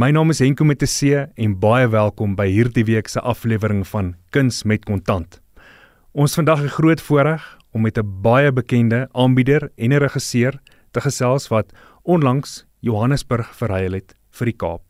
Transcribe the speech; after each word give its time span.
My 0.00 0.08
naam 0.16 0.30
is 0.32 0.38
Henko 0.40 0.64
met 0.64 0.82
'n 0.82 0.86
C 0.86 1.28
en 1.44 1.58
baie 1.60 1.88
welkom 1.88 2.34
by 2.34 2.46
hierdie 2.48 2.84
week 2.84 3.08
se 3.08 3.20
aflewering 3.20 3.86
van 3.86 4.14
Kuns 4.30 4.62
met 4.62 4.84
Kontant. 4.84 5.40
Ons 6.12 6.34
vandag 6.34 6.62
'n 6.62 6.68
groot 6.68 7.00
voorreg 7.00 7.58
om 7.72 7.82
met 7.82 7.98
'n 7.98 8.22
baie 8.22 8.52
bekende 8.52 9.08
aanbieder 9.12 9.70
en 9.76 9.92
'n 9.92 9.98
regisseur 9.98 10.58
te 10.92 11.00
gesels 11.00 11.48
wat 11.48 11.72
onlangs 12.02 12.64
Johannesburg 12.80 13.54
verhuil 13.56 13.92
het 13.92 14.14
vir 14.30 14.44
die 14.46 14.56
Kaap. 14.56 14.82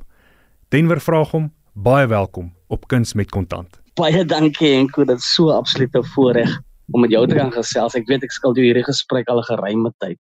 Denver 0.68 1.00
vra 1.00 1.24
hom 1.24 1.52
baie 1.74 2.06
welkom 2.06 2.52
op 2.68 2.86
Kuns 2.86 3.14
met 3.14 3.30
Kontant. 3.30 3.80
Baie 3.94 4.24
dankie 4.24 4.74
Henko, 4.76 5.04
dit 5.04 5.18
is 5.18 5.34
so 5.34 5.50
absoluut 5.50 5.94
'n 5.94 6.04
voorreg 6.04 6.60
om 6.92 7.00
met 7.00 7.10
jou 7.10 7.26
te 7.26 7.34
kan 7.34 7.52
gesels. 7.52 7.94
Ek 7.94 8.06
weet 8.06 8.22
ek 8.22 8.30
skuld 8.30 8.56
jou 8.56 8.64
hierdie 8.64 8.86
gesprek 8.86 9.28
al 9.28 9.38
'n 9.38 9.42
geruime 9.56 9.92
tyd 9.98 10.18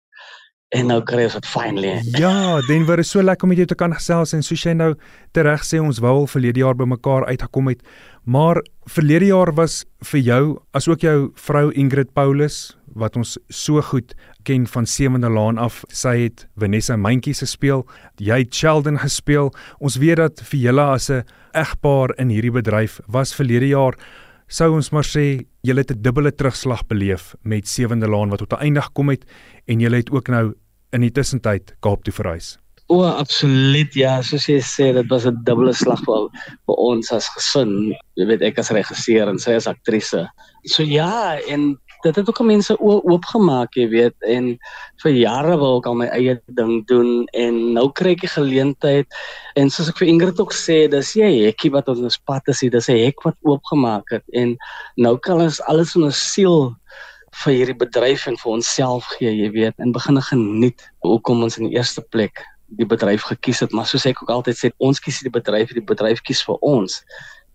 en 0.75 0.89
nou 0.91 0.99
kry 1.07 1.25
ons 1.27 1.37
dit 1.37 1.47
finally. 1.49 1.93
Ja, 2.19 2.61
Denver 2.67 2.99
is 3.01 3.11
so 3.13 3.23
lekker 3.23 3.47
om 3.47 3.53
met 3.53 3.61
jou 3.63 3.67
te 3.71 3.77
kan 3.79 3.93
gesels 3.95 4.33
en 4.35 4.43
soos 4.45 4.65
jy 4.65 4.75
nou 4.77 4.93
tereg 5.35 5.63
sê 5.67 5.79
ons 5.81 6.01
wou 6.03 6.13
al 6.21 6.27
verlede 6.31 6.63
jaar 6.63 6.77
bymekaar 6.77 7.27
uitgekom 7.29 7.71
het, 7.71 7.83
maar 8.23 8.61
verlede 8.91 9.29
jaar 9.31 9.53
was 9.55 9.83
vir 10.11 10.23
jou 10.25 10.41
asook 10.77 11.05
jou 11.05 11.17
vrou 11.47 11.69
Ingrid 11.73 12.11
Paulus 12.17 12.75
wat 12.95 13.17
ons 13.19 13.35
so 13.51 13.81
goed 13.83 14.13
ken 14.47 14.67
van 14.71 14.85
Sewende 14.87 15.29
Laan 15.29 15.57
af. 15.59 15.81
Sy 15.91 16.15
het 16.25 16.45
Vanessa 16.59 16.95
Mentjies 16.95 17.43
gespeel, 17.43 17.83
jy 18.23 18.39
het 18.45 18.55
Sheldon 18.55 19.01
gespeel. 19.01 19.51
Ons 19.83 19.99
weet 19.99 20.21
dat 20.21 20.43
vir 20.51 20.59
julle 20.69 20.85
as 20.95 21.09
'n 21.09 21.25
egpaar 21.53 22.15
in 22.17 22.29
hierdie 22.29 22.55
bedryf 22.55 23.01
was 23.07 23.35
verlede 23.35 23.67
jaar 23.67 23.95
sou 24.47 24.75
ons 24.75 24.91
maar 24.93 25.05
sê 25.05 25.45
julle 25.65 25.81
het 25.81 25.91
'n 25.91 26.01
dubbele 26.01 26.31
terugslag 26.31 26.85
beleef 26.87 27.35
met 27.41 27.67
Sewende 27.67 28.07
Laan 28.07 28.29
wat 28.29 28.39
tot 28.39 28.53
'n 28.53 28.61
einde 28.61 28.81
gekom 28.81 29.09
het 29.09 29.25
en 29.65 29.79
julle 29.79 29.97
het 29.97 30.11
ook 30.11 30.27
nou 30.27 30.53
in 30.95 31.03
die 31.05 31.13
tussentyd 31.13 31.75
Kaap 31.85 32.05
toe 32.05 32.13
verhuis. 32.15 32.55
O, 32.93 32.99
absoluut 33.01 33.95
ja, 33.97 34.19
soos 34.21 34.43
jy 34.45 34.59
sê, 34.61 34.91
dit 34.93 35.07
was 35.09 35.25
'n 35.25 35.41
dubbele 35.47 35.73
slag 35.73 36.03
vir 36.05 36.27
vir 36.69 36.75
ons 36.77 37.11
as 37.11 37.27
gesin. 37.33 37.95
Jy 38.15 38.25
weet 38.29 38.43
ek 38.45 38.59
as 38.59 38.69
regisseur 38.69 39.27
en 39.27 39.39
sy 39.39 39.55
as 39.57 39.67
aktrise. 39.67 40.27
So 40.69 40.83
ja, 40.83 41.39
en 41.49 41.77
dit 42.03 42.15
het 42.15 42.29
ook 42.29 42.41
mense 42.45 42.77
oopgemaak, 42.79 43.73
jy 43.73 43.87
weet, 43.89 44.15
en 44.29 44.51
vir 45.01 45.11
jare 45.17 45.57
wou 45.57 45.79
ek 45.79 45.87
al 45.89 45.97
my 45.97 46.07
eie 46.13 46.37
ding 46.59 46.85
doen 46.85 47.25
en 47.33 47.73
nou 47.73 47.87
kry 47.97 48.13
ek 48.13 48.21
die 48.21 48.33
geleentheid 48.35 49.07
en 49.57 49.69
soos 49.73 49.89
ek 49.89 49.97
vir 50.03 50.11
Ingrid 50.13 50.39
ook 50.39 50.53
sê, 50.53 50.85
dis 50.91 51.15
jy 51.17 51.31
hekkie 51.47 51.73
wat 51.73 51.89
ons 51.89 52.19
pad 52.29 52.45
is, 52.53 52.61
dis 52.61 52.89
'n 52.89 53.01
hek 53.07 53.25
wat 53.25 53.37
oopgemaak 53.41 54.05
het 54.11 54.25
en 54.33 54.57
nou 54.97 55.17
kan 55.17 55.41
ons 55.41 55.61
alles 55.65 55.95
in 55.95 56.03
ons 56.03 56.21
siel 56.33 56.75
vir 57.43 57.53
hierdie 57.53 57.77
bedryf 57.77 58.27
en 58.27 58.37
vir 58.41 58.51
onsself 58.51 59.07
gee, 59.17 59.31
jy 59.31 59.49
weet, 59.51 59.79
en 59.83 59.91
begin 59.95 60.21
geniet 60.21 60.83
hoekom 61.05 61.43
ons 61.43 61.57
in 61.59 61.69
die 61.69 61.77
eerste 61.77 62.03
plek 62.13 62.43
die 62.79 62.87
bedryf 62.87 63.27
gekies 63.29 63.61
het, 63.63 63.73
maar 63.75 63.87
soos 63.89 64.07
ek 64.09 64.21
ook 64.23 64.31
altyd 64.33 64.57
sê, 64.57 64.71
ons 64.83 64.99
kies 64.99 65.21
die 65.23 65.33
bedryf, 65.33 65.73
die 65.75 65.85
bedryf 65.85 66.23
kies 66.25 66.41
vir 66.47 66.57
ons. 66.65 67.01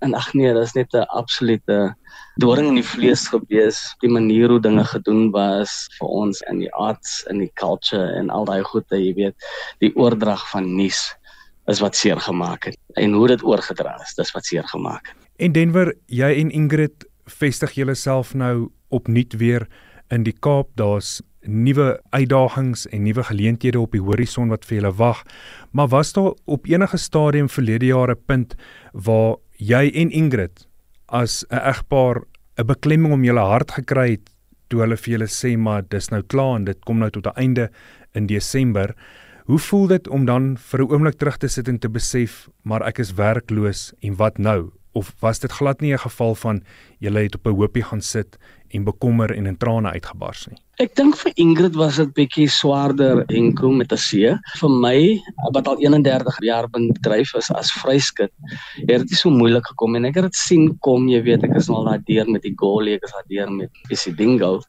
En 0.00 0.14
ag 0.16 0.30
nee, 0.38 0.52
dit 0.54 0.62
is 0.62 0.74
net 0.76 0.94
'n 0.94 1.04
absolute 1.12 1.94
doring 2.40 2.68
in 2.68 2.78
die 2.80 2.86
vlees 2.86 3.26
gewees, 3.28 3.80
die 4.00 4.08
manier 4.08 4.48
hoe 4.48 4.60
dinge 4.60 4.84
gedoen 4.84 5.30
was 5.32 5.88
vir 5.98 6.08
ons 6.08 6.40
in 6.48 6.60
die 6.60 6.72
arts 6.72 7.24
en 7.28 7.38
die 7.38 7.52
culture 7.54 8.14
en 8.16 8.30
al 8.30 8.44
daai 8.44 8.62
goede, 8.62 8.96
jy 8.96 9.12
weet, 9.14 9.36
die 9.80 9.92
oordrag 9.96 10.48
van 10.50 10.74
nuus 10.76 11.14
is 11.68 11.80
wat 11.80 11.96
seer 11.96 12.18
gemaak 12.20 12.64
het 12.64 12.78
en 12.96 13.12
hoe 13.12 13.28
dit 13.28 13.42
oorgedra 13.42 13.98
is, 14.02 14.14
dis 14.14 14.32
wat 14.32 14.44
seer 14.44 14.64
gemaak 14.64 15.06
het. 15.06 15.16
En 15.36 15.52
Denver, 15.52 15.94
jy 16.06 16.32
en 16.40 16.50
Ingrid 16.50 17.04
vestig 17.26 17.72
julleself 17.72 18.34
nou 18.34 18.70
opnuut 18.88 19.32
weer 19.36 19.68
in 20.10 20.22
die 20.22 20.34
Kaap. 20.34 20.68
Daar's 20.74 21.20
nuwe 21.42 22.00
uitdagings 22.10 22.86
en 22.88 23.02
nuwe 23.02 23.22
geleenthede 23.24 23.80
op 23.80 23.92
die 23.92 24.02
horison 24.02 24.50
wat 24.52 24.66
vir 24.68 24.80
julle 24.80 24.92
wag. 24.98 25.22
Maar 25.72 25.88
was 25.88 26.12
daar 26.12 26.34
op 26.44 26.66
enige 26.66 26.98
stadium 26.98 27.48
verlede 27.48 27.86
jaar 27.86 28.10
'n 28.10 28.24
punt 28.26 28.54
waar 28.92 29.36
jy 29.56 29.90
en 29.94 30.10
Ingrid 30.10 30.66
as 31.08 31.44
'n 31.50 31.56
egpaar 31.56 32.24
'n 32.58 32.66
beklemming 32.66 33.12
om 33.12 33.24
julle 33.24 33.40
hart 33.40 33.70
gekry 33.70 34.10
het 34.10 34.30
toe 34.68 34.80
hulle 34.80 34.96
vir 34.96 35.12
julle 35.12 35.28
sê 35.28 35.56
maar 35.58 35.82
dis 35.82 36.10
nou 36.10 36.22
klaar 36.22 36.56
en 36.56 36.64
dit 36.64 36.84
kom 36.84 36.98
nou 36.98 37.10
tot 37.10 37.26
'n 37.26 37.36
einde 37.36 37.70
in 38.14 38.26
Desember. 38.26 38.94
Hoe 39.44 39.58
voel 39.58 39.86
dit 39.86 40.08
om 40.08 40.24
dan 40.24 40.56
vir 40.56 40.80
'n 40.80 40.90
oomblik 40.90 41.18
terug 41.18 41.36
te 41.38 41.48
sit 41.48 41.68
en 41.68 41.78
te 41.78 41.88
besef 41.88 42.48
maar 42.62 42.82
ek 42.82 42.98
is 42.98 43.14
werkloos 43.14 43.92
en 44.00 44.16
wat 44.16 44.38
nou? 44.38 44.72
Of 44.92 45.14
was 45.18 45.38
dit 45.38 45.52
glad 45.52 45.80
nie 45.80 45.92
'n 45.92 45.98
geval 45.98 46.34
van 46.34 46.62
jy 46.98 47.22
het 47.22 47.34
op 47.34 47.46
'n 47.46 47.54
hoopie 47.54 47.82
gaan 47.82 48.00
sit 48.02 48.38
en 48.70 48.84
bekommer 48.84 49.34
en 49.34 49.46
in 49.46 49.56
trane 49.56 49.90
uitgebars 49.90 50.46
nie. 50.50 50.58
Ek 50.80 50.94
dink 50.96 51.12
vir 51.20 51.34
Ingrid 51.42 51.74
was 51.76 51.98
dit 52.00 52.12
bietjie 52.16 52.46
swaarder 52.48 53.18
enkel 53.36 53.74
met 53.76 53.90
'n 53.92 54.00
see. 54.00 54.30
Vir 54.60 54.70
my 54.84 55.20
wat 55.52 55.68
al 55.68 55.76
31 55.76 56.38
jaar 56.40 56.68
bedryf 56.72 57.34
is 57.36 57.50
as 57.50 57.72
vryskut, 57.82 58.32
het 58.88 59.04
dit 59.04 59.12
so 59.12 59.28
moeilik 59.28 59.66
gekom 59.66 59.96
en 59.96 60.06
ek 60.06 60.16
het 60.16 60.24
dit 60.30 60.40
sien 60.40 60.78
kom, 60.80 61.08
jy 61.08 61.20
weet, 61.20 61.44
ek 61.44 61.58
is 61.60 61.68
al 61.68 61.84
daai 61.84 62.00
deur 62.08 62.30
met 62.30 62.42
die 62.42 62.54
goalie, 62.56 62.94
ek 62.96 63.04
is 63.04 63.12
daai 63.12 63.28
deur 63.28 63.52
met 63.52 63.70
Isidingo. 63.90 64.62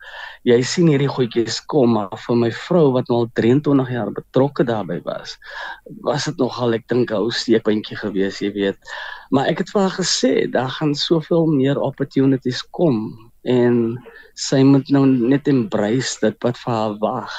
Jy 0.44 0.60
sien 0.64 0.92
hierdie 0.92 1.08
goedjies 1.08 1.62
kom, 1.72 1.94
maar 1.94 2.20
vir 2.28 2.36
my 2.36 2.52
vrou 2.52 2.92
wat 2.92 3.08
nou 3.08 3.24
al 3.24 3.32
23 3.40 3.90
jaar 3.96 4.12
betrokke 4.12 4.68
daarbey 4.68 5.00
was, 5.06 5.38
was 6.04 6.26
dit 6.26 6.38
nogal 6.38 6.74
ek 6.74 6.88
dink 6.90 7.12
'n 7.12 7.16
ou 7.16 7.32
steekpuntjie 7.32 7.96
gewees, 7.96 8.42
jy 8.42 8.52
weet. 8.52 8.78
Maar 9.32 9.48
ek 9.48 9.60
het 9.60 9.70
vir 9.70 9.82
haar 9.82 9.96
gesê, 9.96 10.52
daar 10.52 10.70
gaan 10.70 10.94
soveel 10.94 11.48
meer 11.48 11.80
opportunities 11.80 12.68
kom 12.72 13.31
en 13.44 13.98
sy 14.38 14.62
moet 14.64 14.90
nou 14.90 15.06
net 15.06 15.48
embrace 15.48 16.20
dit 16.22 16.36
wat 16.46 16.58
vir 16.58 16.74
haar 16.74 16.98
wag. 17.02 17.38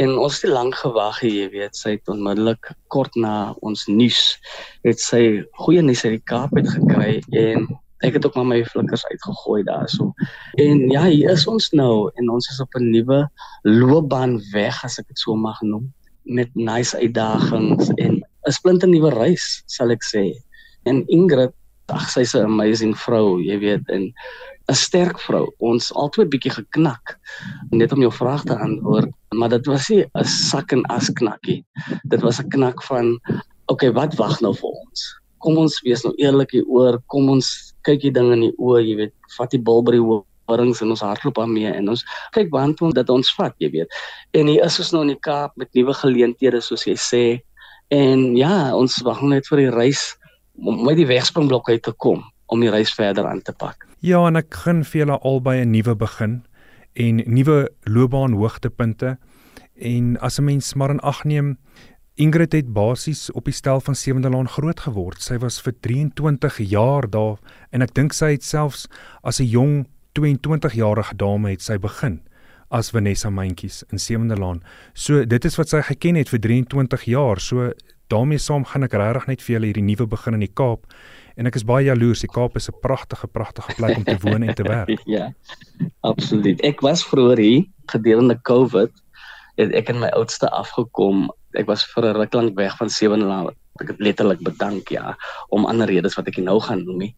En 0.00 0.16
ons 0.18 0.40
het 0.40 0.50
lank 0.50 0.74
gewag, 0.80 1.20
jy 1.22 1.50
weet, 1.52 1.76
sy 1.76 1.98
het 1.98 2.08
onmiddellik 2.08 2.70
kort 2.88 3.14
na 3.20 3.52
ons 3.60 3.84
nuus 3.90 4.38
het 4.86 5.00
sy 5.02 5.42
goeie 5.60 5.82
nuus 5.84 6.04
uit 6.06 6.16
die 6.16 6.26
Kaap 6.30 6.54
het 6.56 6.70
gekry 6.72 7.20
en 7.36 7.68
ek 8.06 8.16
het 8.16 8.24
ook 8.24 8.36
maar 8.38 8.48
my 8.48 8.60
flikkers 8.64 9.04
uitgegooi 9.10 9.60
daarso. 9.68 10.08
En 10.56 10.86
ja, 10.88 11.04
hier 11.04 11.34
is 11.34 11.44
ons 11.50 11.68
nou 11.76 12.08
en 12.16 12.32
ons 12.32 12.48
is 12.48 12.60
op 12.64 12.74
'n 12.78 12.90
nuwe 12.90 13.28
loopbaan 13.62 14.40
weg 14.54 14.84
as 14.84 14.98
ek 14.98 15.08
dit 15.08 15.18
so 15.18 15.36
mag 15.36 15.60
noem 15.60 15.92
met 16.24 16.48
nice 16.54 16.96
uitdagings 16.96 17.90
en 17.96 18.22
'n 18.48 18.52
splinte 18.52 18.86
nuwe 18.86 19.10
reis, 19.10 19.62
sal 19.66 19.90
ek 19.90 20.04
sê. 20.04 20.32
En 20.88 21.04
Ingrid, 21.08 21.52
ag 21.92 22.08
sy's 22.10 22.34
'n 22.34 22.44
amazing 22.44 22.96
vrou, 22.96 23.40
jy 23.42 23.58
weet, 23.58 23.88
en 23.88 24.12
'n 24.70 24.78
sterk 24.78 25.18
vrou. 25.26 25.48
Ons 25.58 25.90
altyd 25.98 26.30
bietjie 26.30 26.52
geknak 26.54 27.16
net 27.74 27.92
om 27.92 28.02
jou 28.04 28.12
vraag 28.14 28.44
te 28.46 28.54
antwoord, 28.54 29.10
maar 29.34 29.50
dit 29.50 29.66
was 29.66 29.88
nie 29.90 30.04
'n 30.04 30.24
sak 30.24 30.72
en 30.72 30.84
as 30.86 31.10
knakkie. 31.10 31.64
Dit 32.08 32.20
was 32.22 32.40
'n 32.40 32.48
knak 32.48 32.82
van 32.82 33.18
okay, 33.66 33.90
wat 33.92 34.14
wag 34.14 34.40
nou 34.40 34.54
vir 34.54 34.70
ons? 34.70 35.00
Kom 35.38 35.58
ons 35.58 35.80
wees 35.82 36.02
nou 36.04 36.14
eerlik 36.18 36.50
hieroor. 36.50 37.00
Kom 37.06 37.28
ons 37.30 37.74
kyk 37.82 38.00
die 38.00 38.12
dinge 38.12 38.32
in 38.32 38.40
die 38.40 38.56
oë, 38.58 38.82
jy 38.86 38.96
weet, 38.96 39.14
vat 39.36 39.50
die 39.50 39.62
bil 39.62 39.82
by 39.82 39.92
die 39.92 40.22
horings 40.50 40.82
en 40.82 40.90
ons 40.90 41.00
hardloop 41.00 41.38
aan 41.38 41.52
mee 41.52 41.70
en 41.70 41.88
ons 41.88 42.04
kyk 42.34 42.50
want 42.50 42.82
ons 42.82 42.94
dat 42.94 43.10
ons 43.10 43.34
vat, 43.38 43.54
jy 43.58 43.70
weet. 43.70 43.88
En 44.34 44.46
hier 44.46 44.64
is 44.64 44.78
ons 44.78 44.92
nou 44.92 45.02
in 45.02 45.14
die 45.14 45.22
Kaap 45.22 45.56
met 45.56 45.70
nuwe 45.74 45.94
geleenthede 45.94 46.60
soos 46.60 46.84
jy 46.84 46.96
sê. 46.98 47.24
En 47.90 48.36
ja, 48.36 48.74
ons 48.76 49.02
wag 49.02 49.22
net 49.22 49.46
vir 49.50 49.64
die 49.64 49.70
reis 49.70 50.16
om 50.54 50.84
met 50.84 50.96
die 50.96 51.06
wegspringblok 51.06 51.70
uit 51.70 51.82
te 51.82 51.92
kom 51.92 52.22
om 52.46 52.60
die 52.60 52.70
reis 52.70 52.92
verder 52.94 53.26
aan 53.26 53.42
te 53.42 53.52
pak. 53.52 53.89
Ja, 54.00 54.22
en 54.24 54.38
ek 54.40 54.54
gun 54.62 54.78
vir 54.88 55.02
julle 55.02 55.18
albei 55.28 55.60
'n 55.60 55.74
nuwe 55.74 55.94
begin 55.94 56.42
en 56.96 57.20
nuwe 57.26 57.68
loopbaan 57.84 58.32
hoogtepunte. 58.32 59.18
En 59.76 60.16
as 60.20 60.38
'n 60.38 60.44
mens 60.44 60.74
maar 60.74 60.90
in 60.90 61.00
ag 61.00 61.24
neem, 61.24 61.58
Ingrid 62.14 62.52
het 62.52 62.72
basies 62.72 63.30
op 63.32 63.44
die 63.44 63.52
stel 63.52 63.80
van 63.80 63.94
Sewende 63.94 64.30
Laan 64.30 64.48
groot 64.48 64.80
geword. 64.80 65.22
Sy 65.22 65.38
was 65.38 65.60
vir 65.60 65.72
23 65.80 66.58
jaar 66.58 67.10
daar 67.10 67.38
en 67.70 67.82
ek 67.82 67.94
dink 67.94 68.12
sy 68.12 68.30
het 68.30 68.42
selfs 68.42 68.88
as 69.22 69.38
'n 69.40 69.44
jong 69.46 69.86
22-jarige 70.14 71.16
dame 71.16 71.50
het 71.50 71.62
sy 71.62 71.78
begin 71.78 72.20
as 72.70 72.90
Vanessa 72.90 73.30
Mentjies 73.30 73.84
in 73.92 73.98
Sewende 73.98 74.36
Laan. 74.36 74.62
So 74.94 75.24
dit 75.24 75.44
is 75.44 75.56
wat 75.56 75.68
sy 75.68 75.82
geken 75.82 76.16
het 76.16 76.28
vir 76.28 76.38
23 76.40 77.04
jaar. 77.04 77.40
So 77.40 77.72
daarmee 78.08 78.38
saam 78.38 78.64
gaan 78.64 78.82
ek 78.82 78.92
regtig 78.92 79.26
net 79.26 79.42
vir 79.42 79.54
julle 79.54 79.66
hierdie 79.66 79.82
nuwe 79.82 80.06
begin 80.06 80.34
in 80.34 80.40
die 80.40 80.54
Kaap 80.54 80.86
en 81.40 81.48
ek 81.48 81.56
is 81.56 81.64
baie 81.64 81.86
jaloers. 81.88 82.20
Die 82.20 82.28
Kaap 82.28 82.56
is 82.60 82.68
'n 82.68 82.76
pragtige 82.84 83.26
pragtige 83.26 83.74
plek 83.78 83.96
om 83.96 84.04
te 84.04 84.18
woon 84.24 84.42
en 84.42 84.54
te 84.54 84.66
werk. 84.76 85.00
ja. 85.06 85.32
Absoluut. 86.04 86.60
Ek 86.60 86.80
was 86.84 87.04
vroeër 87.04 87.38
hier 87.38 87.64
gedurende 87.88 88.36
COVID 88.42 88.92
het 89.56 89.72
ek 89.74 89.88
en 89.88 90.00
my 90.00 90.10
oudste 90.16 90.48
afgekom. 90.50 91.28
Ek 91.56 91.66
was 91.66 91.84
vir 91.94 92.04
'n 92.04 92.16
ruk 92.16 92.34
lank 92.34 92.56
weg 92.56 92.76
van 92.76 92.90
Sewenland. 92.90 93.56
Ek 93.80 93.88
het 93.88 94.00
letterlik 94.00 94.42
bedank 94.44 94.88
ja 94.88 95.16
om 95.48 95.64
ander 95.64 95.88
redes 95.88 96.14
wat 96.14 96.28
ek 96.28 96.36
nou 96.36 96.60
gaan 96.60 96.84
noem 96.84 96.98
nie. 96.98 97.14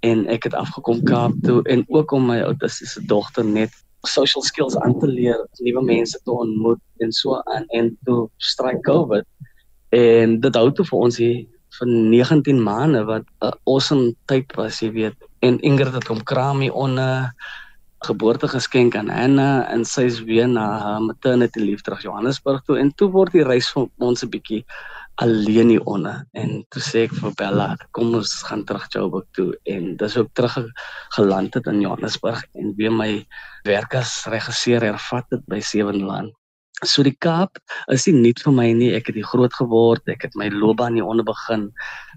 En 0.00 0.26
ek 0.28 0.44
het 0.44 0.54
afgekom 0.54 1.02
Kaap 1.04 1.32
toe 1.42 1.62
en 1.68 1.84
ook 1.88 2.12
om 2.12 2.26
my 2.26 2.40
autistiese 2.40 3.00
dogter 3.06 3.44
net 3.44 3.70
social 4.06 4.42
skills 4.42 4.76
aan 4.76 4.98
te 5.00 5.06
leer, 5.06 5.48
nuwe 5.58 5.82
mense 5.82 6.18
te 6.24 6.30
ontmoet 6.30 6.80
en 6.98 7.12
so 7.12 7.42
aan 7.44 7.64
en 7.68 7.98
toe 8.04 8.28
stryk 8.36 8.80
COVID. 8.82 9.24
En 9.90 10.40
dit 10.40 10.54
hou 10.54 10.72
toe 10.72 10.84
vir 10.84 10.98
ons 10.98 11.16
hier 11.16 11.46
vir 11.78 11.88
19 11.88 12.62
maande 12.62 13.04
wat 13.04 13.24
'n 13.42 13.52
awesome 13.64 14.14
tyd 14.26 14.52
was, 14.56 14.80
jy 14.80 14.90
weet. 14.92 15.16
En 15.40 15.60
Ingrid 15.60 15.94
het 15.94 16.08
hom 16.08 16.22
kramie 16.22 16.72
onder 16.72 17.32
geboorte 18.04 18.48
geskenk 18.48 18.96
aan 18.96 19.10
Anna 19.10 19.66
en 19.72 19.84
sy 19.84 20.04
is 20.10 20.20
weer 20.28 20.48
na 20.48 20.66
haar 20.78 21.00
maternity 21.02 21.60
leave 21.60 21.82
terug 21.82 22.02
Johannesburg 22.04 22.62
toe 22.66 22.78
en 22.78 22.92
toe 22.94 23.08
word 23.10 23.32
die 23.32 23.44
reis 23.46 23.70
vir 23.72 23.88
ons 23.98 24.22
'n 24.22 24.30
bietjie 24.30 24.62
alleen 25.16 25.68
hier 25.72 25.84
onder 25.88 26.26
en 26.32 26.64
toe 26.68 26.82
sê 26.82 27.04
ek 27.08 27.14
vir 27.16 27.32
Bella 27.40 27.68
kom 27.96 28.14
ons 28.14 28.32
gaan 28.48 28.64
terug 28.68 28.86
Joburg 28.92 29.24
toe 29.32 29.50
en 29.64 29.96
dis 29.96 30.16
ook 30.16 30.28
terug 30.34 30.58
geland 31.16 31.54
het 31.54 31.66
in 31.66 31.80
Johannesburg 31.80 32.42
en 32.54 32.74
weer 32.76 32.92
my 32.92 33.26
werk 33.64 33.94
as 33.94 34.26
regisseur 34.28 34.84
hervat 34.84 35.24
het 35.30 35.46
by 35.48 35.60
Sewenland. 35.60 36.34
So 36.84 37.00
die 37.02 37.16
Kaap 37.24 37.56
is 37.88 38.04
nie 38.04 38.18
net 38.20 38.42
vir 38.44 38.52
my 38.52 38.66
nie, 38.76 38.90
ek 38.92 39.06
het 39.08 39.16
hier 39.16 39.24
groot 39.24 39.54
geword, 39.56 40.02
ek 40.12 40.26
het 40.26 40.34
my 40.36 40.50
loopbaan 40.52 40.98
hier 40.98 41.08
onder 41.08 41.24
begin 41.24 41.70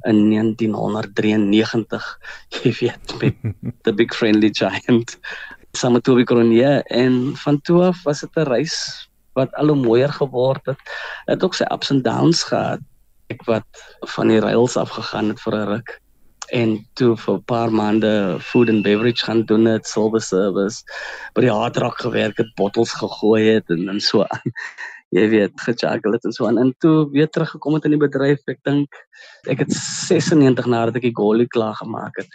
in 0.10 0.20
1993, 0.34 2.10
jy 2.58 2.74
weet 2.82 3.14
met 3.22 3.40
the 3.88 3.94
big 3.96 4.12
friendly 4.12 4.52
giant. 4.52 5.16
Saam 5.80 5.96
met 5.96 6.04
Toby 6.04 6.26
Cronje 6.28 6.82
en 6.92 7.38
van 7.40 7.62
toe 7.64 7.86
af 7.88 8.04
was 8.04 8.26
dit 8.26 8.36
'n 8.36 8.50
reis 8.52 8.76
wat 9.40 9.54
al 9.56 9.72
hoe 9.72 9.80
mooier 9.80 10.12
geword 10.12 10.66
het. 10.66 10.82
Het 11.32 11.44
ook 11.44 11.56
sy 11.56 11.64
ups 11.72 11.92
and 11.96 12.04
downs 12.04 12.44
gehad. 12.44 12.84
Ek 13.32 13.46
wat 13.48 13.84
van 14.18 14.28
die 14.28 14.44
rails 14.44 14.76
af 14.76 14.92
gegaan 14.92 15.32
het 15.32 15.40
vir 15.40 15.56
'n 15.56 15.68
ruk 15.72 16.00
en 16.52 16.78
toe 16.94 17.16
vir 17.18 17.36
'n 17.36 17.44
paar 17.46 17.72
maande 17.72 18.40
food 18.40 18.70
and 18.70 18.84
beverage 18.84 19.26
gaan 19.26 19.46
doen 19.46 19.66
het, 19.66 19.88
silver 19.88 20.22
service, 20.22 20.84
by 21.34 21.42
die 21.42 21.52
hard 21.52 21.78
rock 21.78 22.00
gewerk 22.00 22.38
het, 22.38 22.56
bottels 22.56 22.94
gegooi 22.94 23.44
het 23.54 23.70
en 23.70 23.90
en 23.90 24.00
so 24.00 24.24
aan. 24.24 24.52
Jy 25.18 25.30
weet, 25.30 25.54
gejuggle 25.56 26.12
het 26.12 26.26
en 26.26 26.32
so 26.32 26.48
aan. 26.48 26.58
En 26.58 26.76
toe 26.78 27.10
weer 27.12 27.30
teruggekom 27.30 27.74
het 27.74 27.86
in 27.86 27.98
die 27.98 28.00
bedryf. 28.00 28.40
Ek 28.46 28.60
dink 28.64 28.94
ek 29.50 29.60
het 29.60 29.74
96 29.74 30.66
nadat 30.66 30.96
ek 30.96 31.02
die 31.02 31.16
goalie 31.16 31.48
klaar 31.48 31.76
gemaak 31.76 32.18
het 32.18 32.30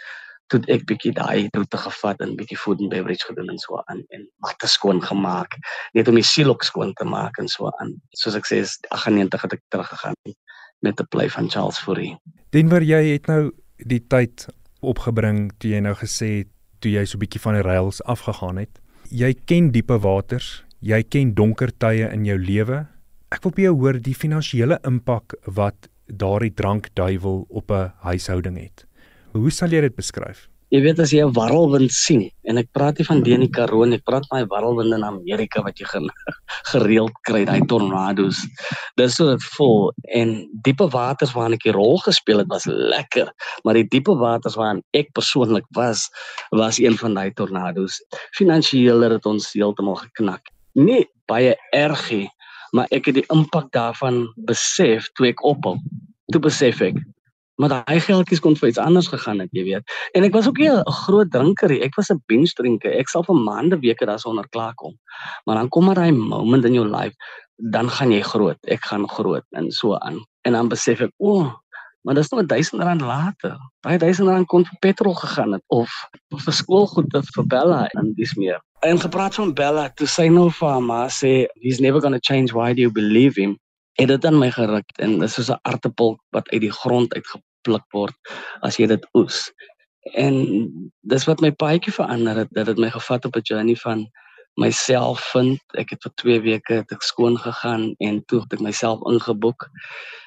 toe 0.51 0.61
ek 0.69 0.85
bietjie 0.89 1.13
daai 1.15 1.47
roete 1.55 1.79
gevat 1.81 2.21
en 2.21 2.35
bietjie 2.37 2.57
food 2.59 2.81
and 2.83 2.91
beverage 2.93 3.25
gedoen 3.25 3.49
en 3.53 3.59
so 3.61 3.79
aan 3.89 4.03
en 4.13 4.25
matte 4.45 4.69
skoon 4.69 5.01
gemaak 5.01 5.57
net 5.97 6.09
om 6.11 6.19
die 6.19 6.25
siel 6.25 6.53
ook 6.53 6.65
skoon 6.67 6.93
te 6.99 7.07
maak 7.09 7.39
en 7.41 7.49
so 7.51 7.71
aan 7.81 7.95
soos 8.19 8.37
ek 8.37 8.49
sê 8.49 8.61
is 8.65 8.77
98 8.93 9.47
het 9.47 9.57
ek 9.57 9.63
teruggegaan 9.73 10.17
met 10.85 11.01
'n 11.01 11.09
play 11.09 11.29
van 11.29 11.49
Charles 11.49 11.81
Fourie 11.81 12.13
Denver 12.53 12.83
jy 12.83 13.01
het 13.17 13.27
nou 13.27 13.51
die 13.77 13.99
tyd 13.99 14.47
opgebring 14.81 15.51
toe 15.59 15.71
jy 15.71 15.79
nou 15.79 15.95
gesê 15.95 16.43
het 16.43 16.51
toe 16.79 16.91
jy 16.91 17.05
so 17.05 17.17
bietjie 17.17 17.41
van 17.41 17.57
die 17.57 17.65
rails 17.65 18.01
afgegaan 18.03 18.57
het. 18.57 18.79
Jy 19.09 19.33
ken 19.45 19.71
diepe 19.71 19.97
waters 20.01 20.65
jy 20.85 21.01
ken 21.09 21.33
donker 21.33 21.71
tye 21.81 22.05
in 22.13 22.25
jou 22.27 22.37
lewe. 22.37 22.85
Ek 23.33 23.43
wil 23.45 23.53
by 23.55 23.63
jou 23.65 23.75
hoor 23.79 23.97
die 23.99 24.15
finansiële 24.15 24.77
impak 24.85 25.33
wat 25.57 25.89
daardie 26.05 26.53
drankduiwel 26.53 27.45
op 27.49 27.71
'n 27.71 27.91
huishouding 28.05 28.57
het. 28.57 28.85
Hoe 29.33 29.51
sal 29.51 29.69
jy 29.69 29.81
dit 29.81 29.95
beskryf? 29.95 30.47
Jy 30.73 30.79
weet 30.81 30.99
as 30.99 31.11
jy 31.13 31.21
'n 31.21 31.33
warrelwind 31.37 31.91
sien 31.93 32.23
en 32.49 32.57
ek 32.57 32.71
praat 32.73 32.97
nie 32.97 33.05
van 33.05 33.21
die 33.21 33.33
in 33.33 33.43
die 33.45 33.53
Karoo 33.53 33.85
nie, 33.85 33.99
ek 33.99 34.05
praat 34.09 34.25
van 34.31 34.41
die 34.41 34.49
warrelwinde 34.49 34.97
in 34.97 35.05
Amerika 35.05 35.61
wat 35.61 35.77
jy 35.77 35.85
gereeld 36.71 37.13
kry, 37.27 37.43
daai 37.45 37.61
tornado's. 37.69 38.41
Dis 38.97 39.15
so 39.15 39.29
dit 39.29 39.45
vol 39.57 39.93
en 40.09 40.33
diepe 40.65 40.87
waters 40.89 41.35
waarin 41.37 41.53
ek 41.53 41.67
'n 41.69 41.77
rol 41.77 42.01
gespeel 42.01 42.41
het 42.41 42.49
was 42.49 42.65
lekker, 42.65 43.29
maar 43.63 43.77
die 43.77 43.85
diepe 43.85 44.17
waters 44.17 44.55
waarin 44.55 44.81
ek 44.93 45.13
persoonlik 45.13 45.65
was, 45.77 46.09
was 46.51 46.79
een 46.79 46.97
van 46.97 47.13
daai 47.13 47.31
tornado's. 47.33 48.01
Finansiëel 48.33 49.01
het 49.05 49.11
dit 49.11 49.25
ons 49.25 49.53
heeltemal 49.53 50.01
geknak. 50.01 50.49
Nie 50.73 51.05
baie 51.27 51.55
ergie, 51.73 52.27
maar 52.73 52.87
ek 52.91 53.05
het 53.05 53.15
die 53.15 53.29
impak 53.29 53.71
daarvan 53.71 54.25
besef 54.49 55.05
toe 55.13 55.27
ek 55.27 55.45
ophou. 55.45 55.77
Toe 56.33 56.41
besef 56.41 56.81
ek, 56.81 56.97
maar 57.55 57.71
daai 57.71 57.99
geldjies 58.03 58.41
kon 58.43 58.55
vir 58.59 58.69
iets 58.69 58.81
anders 58.81 59.07
gegaan 59.07 59.39
het, 59.43 59.49
jy 59.55 59.63
weet. 59.63 59.95
En 60.17 60.27
ek 60.27 60.33
was 60.35 60.47
ook 60.47 60.57
nie 60.57 60.69
'n 60.69 60.91
groot 61.05 61.31
drinker 61.31 61.69
nie. 61.69 61.81
Ek 61.81 61.95
was 61.95 62.11
'n 62.11 62.21
binge 62.27 62.53
drinker. 62.55 62.91
Ek 62.91 63.09
sal 63.09 63.23
vir 63.23 63.35
maande, 63.35 63.79
weke 63.79 64.05
daarsonder 64.05 64.49
klaar 64.49 64.73
kom. 64.75 64.93
Maar 65.45 65.55
dan 65.55 65.69
kom 65.69 65.85
maar 65.85 65.95
daai 65.95 66.11
moment 66.11 66.65
in 66.65 66.73
jou 66.73 66.87
life, 66.87 67.15
dan 67.55 67.89
gaan 67.89 68.11
jy 68.11 68.21
groot. 68.21 68.57
Ek 68.67 68.85
gaan 68.85 69.09
groot 69.09 69.45
en 69.51 69.71
so 69.71 69.95
aan. 69.95 70.19
En 70.41 70.51
dan 70.51 70.67
besef 70.67 71.01
ek, 71.01 71.11
o, 71.17 71.39
oh, 71.39 71.53
maar 72.05 72.15
dis 72.15 72.29
nog 72.29 72.45
1000 72.45 72.81
rand 72.81 73.01
later. 73.01 73.57
Daai 73.81 73.97
1000 73.97 74.27
rand 74.27 74.47
kon 74.47 74.65
vir 74.65 74.77
petrol 74.79 75.13
gegaan 75.13 75.51
het 75.51 75.63
of 75.67 75.89
vir 76.29 76.53
skoolgoed 76.53 77.13
of 77.13 77.25
vir 77.35 77.45
Bella 77.47 77.87
en 77.87 78.13
dis 78.13 78.33
meer. 78.35 78.59
En 78.85 78.99
gepraat 78.99 79.35
van 79.35 79.53
Bella, 79.53 79.89
toe 79.89 80.07
sy 80.07 80.27
nou 80.27 80.51
vir 80.51 80.69
haar 80.69 80.81
ma 80.81 81.07
sê, 81.07 81.47
he's 81.61 81.79
never 81.79 82.01
going 82.01 82.13
to 82.13 82.21
change 82.21 82.53
why 82.53 82.73
do 82.73 82.81
you 82.81 82.91
believe 82.91 83.41
him? 83.41 83.57
Het 83.95 84.07
dit 84.07 84.25
aan 84.25 84.39
my 84.39 84.51
geruk 84.51 84.91
en 84.99 85.19
dit 85.19 85.27
is 85.27 85.33
soos 85.37 85.49
'n 85.51 85.59
aartappel 85.61 86.17
wat 86.35 86.49
uit 86.49 86.61
die 86.61 86.75
grond 86.81 87.13
uitgepluk 87.13 87.85
word 87.91 88.15
as 88.61 88.77
jy 88.77 88.87
dit 88.87 89.07
oes. 89.13 89.51
En 90.13 90.35
dis 91.01 91.25
wat 91.25 91.41
my 91.41 91.51
paadjie 91.51 91.93
verander 91.93 92.35
het, 92.35 92.51
dat 92.51 92.65
dit 92.65 92.77
my 92.77 92.89
gevat 92.89 93.25
op 93.25 93.35
'n 93.35 93.41
journey 93.43 93.75
van 93.75 94.07
myself 94.55 95.19
vind. 95.31 95.59
Ek 95.73 95.89
het 95.89 96.01
vir 96.03 96.11
2 96.15 96.41
weke 96.41 96.85
ek 96.91 97.01
skoon 97.01 97.37
gegaan 97.37 97.95
en 97.97 98.25
toe 98.25 98.41
het 98.41 98.53
ek 98.53 98.59
myself 98.59 98.99
ingeboek. 99.07 99.69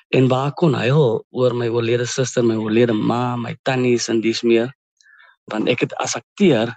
En 0.09 0.29
waar 0.29 0.53
kon 0.53 0.75
huil 0.75 1.25
oor 1.31 1.55
my 1.55 1.69
oorlede 1.69 2.06
suster, 2.06 2.44
my 2.44 2.55
oorlede 2.55 2.93
ma, 2.93 3.37
my 3.37 3.56
tannies 3.62 4.09
en 4.09 4.21
dis 4.21 4.43
meer. 4.43 4.73
Want 5.44 5.69
ek 5.69 5.81
het 5.81 5.94
as 5.94 6.17
akteur 6.17 6.75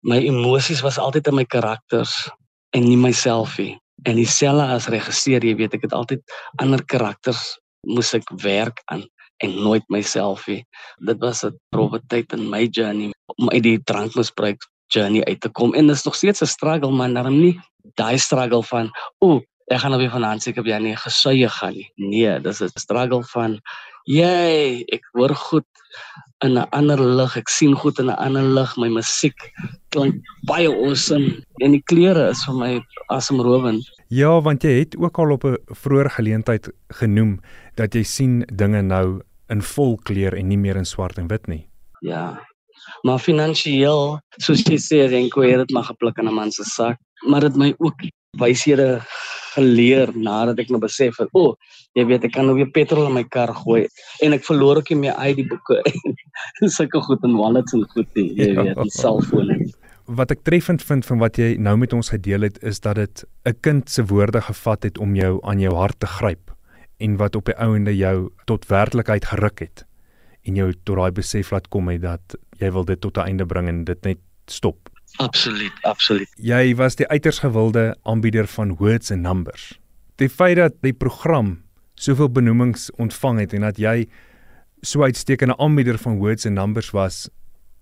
my 0.00 0.18
emosies 0.18 0.80
was 0.80 0.98
altyd 0.98 1.26
in 1.26 1.34
my 1.34 1.44
karakters 1.44 2.30
en 2.70 2.82
nie 2.82 2.96
myself 2.96 3.58
nie 3.58 3.83
en 4.08 4.18
dieselfde 4.20 4.66
as 4.76 4.88
regisseur 4.92 5.44
jy 5.44 5.54
weet 5.58 5.76
ek 5.78 5.86
het 5.88 5.96
altyd 5.96 6.22
ander 6.62 6.82
karakters 6.92 7.56
moes 7.88 8.12
ek 8.16 8.28
werk 8.44 8.82
aan 8.92 9.04
en 9.44 9.56
nooit 9.66 9.84
myself 9.92 10.46
nie 10.50 10.62
dit 11.10 11.24
was 11.24 11.44
'n 11.44 11.56
rowwe 11.76 12.00
tyd 12.08 12.32
in 12.32 12.50
my 12.50 12.66
journey 12.66 13.12
om 13.38 13.50
uit 13.50 13.62
die 13.62 13.78
drankmisbruik 13.90 14.60
journey 14.94 15.24
uit 15.24 15.40
te 15.40 15.48
kom 15.48 15.74
en 15.74 15.86
dit 15.86 15.96
is 15.96 16.04
nog 16.04 16.14
steeds 16.14 16.42
'n 16.42 16.46
struggle 16.46 16.90
maar 16.90 17.12
daarom 17.12 17.40
nie 17.40 17.60
daai 17.96 18.18
struggle 18.18 18.62
van 18.62 18.90
o 19.20 19.40
ek 19.72 19.80
gaan 19.80 19.90
nou 19.90 20.00
weer 20.00 20.12
vanaand 20.12 20.42
seker 20.42 20.62
by 20.62 20.78
nie 20.78 20.96
gesuie 20.96 21.48
gaan 21.48 21.74
nie 21.74 21.90
nee 21.96 22.40
dis 22.40 22.60
'n 22.60 22.70
struggle 22.78 23.24
van 23.32 23.60
jy 24.06 24.84
ek 24.92 25.02
hoor 25.12 25.34
goed 25.34 25.66
in 26.44 26.58
'n 26.58 26.68
ander 26.70 27.00
lig. 27.00 27.36
Ek 27.36 27.48
sien 27.48 27.74
goed 27.74 27.98
in 27.98 28.10
'n 28.10 28.20
ander 28.26 28.42
lig. 28.42 28.76
My 28.76 28.88
musiek 28.88 29.38
klink 29.88 30.14
baie 30.46 30.68
awesome 30.68 31.42
en 31.62 31.70
die 31.72 31.82
kleure 31.90 32.28
is 32.28 32.44
vir 32.44 32.54
my 32.54 32.72
asemrowend. 33.08 33.84
Ja, 34.08 34.40
want 34.40 34.62
jy 34.62 34.78
het 34.78 34.96
ook 34.96 35.18
al 35.18 35.30
op 35.30 35.44
'n 35.44 35.56
vroeë 35.64 36.10
geleentheid 36.16 36.68
genoem 36.88 37.40
dat 37.74 37.94
jy 37.94 38.02
sien 38.02 38.44
dinge 38.52 38.82
nou 38.82 39.20
in 39.48 39.62
vol 39.62 39.96
kleur 39.96 40.34
en 40.34 40.48
nie 40.48 40.58
meer 40.58 40.76
in 40.76 40.84
swart 40.84 41.18
en 41.18 41.28
wit 41.28 41.46
nie. 41.46 41.66
Ja. 42.00 42.40
Maar 43.02 43.18
finansiëel, 43.18 44.18
soos 44.36 44.62
jy 44.62 44.78
sê, 44.78 45.08
Renko, 45.08 45.42
het 45.42 45.58
dit 45.58 45.70
maar 45.70 45.84
gepluk 45.84 46.18
in 46.18 46.28
'n 46.28 46.34
man 46.34 46.52
se 46.52 46.64
sak, 46.64 46.98
maar 47.28 47.40
dit 47.40 47.56
my 47.56 47.74
ook 47.78 48.00
wyshede 48.38 49.02
geleer 49.54 50.10
nadat 50.16 50.58
ek 50.58 50.70
nou 50.70 50.80
besef 50.82 51.18
het, 51.18 51.28
o, 51.32 51.40
oh, 51.40 51.54
jy 51.94 52.04
weet 52.08 52.24
ek 52.24 52.32
kan 52.32 52.46
nou 52.46 52.56
weer 52.58 52.70
petrol 52.74 53.06
in 53.06 53.14
my 53.14 53.24
kar 53.36 53.52
gooi 53.54 53.86
en 54.24 54.32
ek 54.32 54.44
verloor 54.44 54.80
ook 54.80 54.90
nie 54.90 55.00
meer 55.06 55.14
uit 55.14 55.36
die 55.36 55.46
boeke 55.46 55.80
en 56.62 56.70
sulke 56.70 57.00
goed 57.00 57.22
en 57.22 57.36
wallets 57.38 57.76
en 57.76 57.84
goed 57.94 58.08
nie, 58.18 58.32
jy 58.34 58.50
ja. 58.52 58.62
weet, 58.62 58.76
en 58.76 58.90
selfone. 58.90 59.58
Wat 60.04 60.30
ek 60.30 60.42
treffend 60.44 60.82
vind 60.84 61.06
van 61.08 61.18
wat 61.18 61.38
jy 61.40 61.54
nou 61.56 61.78
met 61.80 61.92
ons 61.96 62.10
gedeel 62.12 62.44
het 62.44 62.58
is 62.62 62.80
dat 62.84 62.96
dit 62.96 63.24
'n 63.48 63.56
kind 63.60 63.90
se 63.90 64.04
woorde 64.04 64.40
gevat 64.40 64.82
het 64.82 64.98
om 64.98 65.14
jou 65.14 65.40
aan 65.42 65.60
jou 65.60 65.74
hart 65.74 66.00
te 66.00 66.06
gryp 66.06 66.52
en 66.98 67.16
wat 67.16 67.36
op 67.36 67.44
die 67.44 67.56
ouende 67.56 67.96
jou 67.96 68.30
tot 68.44 68.66
werklikheid 68.66 69.24
geruk 69.24 69.58
het 69.58 69.86
en 70.44 70.54
jou 70.54 70.72
tot 70.84 70.96
daai 70.96 71.10
besef 71.10 71.50
laat 71.50 71.68
kom 71.68 71.88
het 71.88 72.02
dat 72.02 72.36
jy 72.60 72.70
wil 72.70 72.84
dit 72.84 73.00
tot 73.00 73.16
'n 73.16 73.26
einde 73.26 73.46
bring 73.46 73.68
en 73.68 73.84
dit 73.84 74.04
net 74.04 74.18
stop. 74.46 74.90
Absoluut, 75.16 75.72
absoluut. 75.82 76.28
Jy 76.36 76.74
was 76.74 76.96
die 76.96 77.08
uiters 77.08 77.38
gewilde 77.38 77.96
aanbieder 78.02 78.46
van 78.46 78.76
Words 78.76 79.10
and 79.10 79.22
Numbers. 79.22 79.80
Die 80.16 80.28
feit 80.28 80.56
dat 80.56 80.72
die 80.82 80.92
program 80.92 81.62
soveel 81.94 82.28
benoemings 82.28 82.90
ontvang 82.90 83.38
het 83.38 83.52
en 83.52 83.60
dat 83.60 83.78
jy 83.78 84.08
so 84.82 85.02
uitstekende 85.02 85.56
aanbieder 85.56 85.98
van 85.98 86.18
Words 86.18 86.46
and 86.46 86.54
Numbers 86.54 86.90
was, 86.90 87.30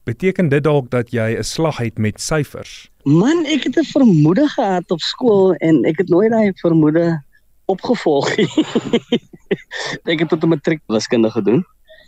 beteken 0.05 0.49
dit 0.49 0.63
dalk 0.65 0.91
dat 0.91 1.11
jy 1.11 1.39
'n 1.39 1.45
slag 1.45 1.79
het 1.79 1.99
met 1.99 2.21
syfers? 2.21 2.91
Man, 3.05 3.45
ek 3.47 3.65
het 3.65 3.77
'n 3.77 3.85
vermoede 3.85 4.49
gehad 4.49 4.91
op 4.91 5.01
skool 5.01 5.55
en 5.55 5.85
ek 5.85 5.99
het 5.99 6.09
nooit 6.09 6.31
daai 6.31 6.53
vermoede 6.55 7.23
opgevolg 7.67 8.37
nie. 8.37 8.51
ek 10.13 10.19
het 10.19 10.29
tot 10.29 10.43
'n 10.43 10.49
matriek 10.49 10.83
wiskunde 10.87 11.31
gedoen. 11.31 11.65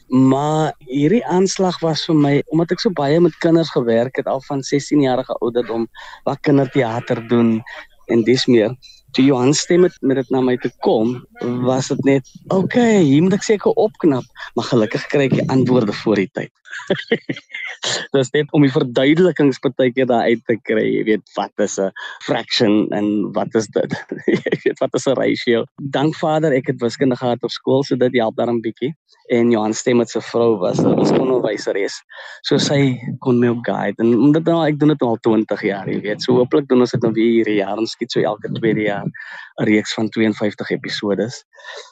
Maar 0.08 0.74
hierdie 0.78 1.24
aanslag 1.26 1.78
was 1.80 2.04
vir 2.04 2.14
my 2.14 2.34
omdat 2.52 2.70
ek 2.72 2.80
so 2.80 2.90
baie 2.90 3.20
met 3.20 3.38
kinders 3.40 3.70
gewerk 3.70 4.16
het 4.16 4.26
al 4.26 4.42
van 4.48 4.62
16 4.62 5.00
jarige 5.00 5.32
ouderdom 5.40 5.88
wat 6.24 6.40
kinderteater 6.40 7.28
doen 7.28 7.62
en 8.06 8.22
dis 8.22 8.46
meer. 8.46 8.76
Toe 9.14 9.24
Johan 9.24 9.54
stem 9.54 9.80
met 9.80 9.96
met 10.00 10.16
dit 10.16 10.30
na 10.30 10.40
my 10.40 10.56
toe 10.56 10.72
kom, 10.78 11.24
was 11.64 11.88
dit 11.88 12.04
net 12.04 12.28
okay, 12.48 13.00
hier 13.02 13.22
moet 13.22 13.32
ek 13.38 13.46
seker 13.46 13.70
opknap, 13.70 14.24
maar 14.54 14.64
gelukkig 14.64 15.06
kry 15.06 15.24
ek 15.30 15.38
die 15.38 15.48
antwoorde 15.48 15.92
voor 15.92 16.20
die 16.20 16.30
tyd. 16.32 16.52
Dis 18.14 18.30
net 18.34 18.52
om 18.56 18.64
die 18.64 18.72
verduidelikings 18.72 19.60
partykeer 19.64 20.08
daar 20.10 20.28
uit 20.28 20.42
te 20.48 20.56
kry, 20.68 20.84
jy 20.98 21.04
weet 21.08 21.24
wat 21.36 21.64
is 21.64 21.78
'n 21.80 21.90
fraction 22.26 22.88
en 22.92 23.32
wat 23.36 23.54
is 23.54 23.68
dit? 23.76 23.92
jy 24.34 24.58
weet 24.64 24.80
wat 24.80 24.94
is 24.94 25.06
'n 25.06 25.16
ratio? 25.18 25.64
Dank 25.96 26.16
Vader, 26.16 26.52
ek 26.52 26.72
het 26.72 26.80
wiskunde 26.80 27.16
gehad 27.16 27.42
op 27.42 27.50
skool, 27.50 27.82
so 27.84 27.96
dit 27.96 28.16
help 28.20 28.36
daar 28.36 28.52
'n 28.52 28.60
bietjie. 28.60 28.94
En 29.32 29.50
Johan 29.50 29.74
Stemmet 29.74 30.10
se 30.10 30.20
vrou 30.20 30.58
was 30.58 30.80
'n 30.80 30.96
wiskundewyseres. 30.96 31.96
So 32.42 32.58
sy 32.58 32.98
kon 33.20 33.38
my 33.38 33.48
ook 33.48 33.64
guide. 33.66 34.02
En 34.02 34.18
omdat 34.18 34.44
nou 34.44 34.66
ek 34.66 34.78
doen 34.78 34.88
dit 34.88 35.02
al 35.02 35.16
20 35.16 35.62
jaar, 35.62 35.88
jy 35.88 36.00
weet. 36.00 36.22
So 36.22 36.34
hooplik 36.34 36.68
doen 36.68 36.80
ons 36.80 36.90
dit 36.90 37.02
nou 37.02 37.12
weer 37.12 37.32
hierdie 37.32 37.60
jaar. 37.62 37.78
Ons 37.78 37.92
skiet 37.92 38.12
so 38.12 38.20
elke 38.20 38.52
tweede 38.52 38.82
jaar 38.82 39.04
'n 39.04 39.64
reeks 39.64 39.94
van 39.94 40.08
52 40.08 40.70
episodes. 40.70 41.44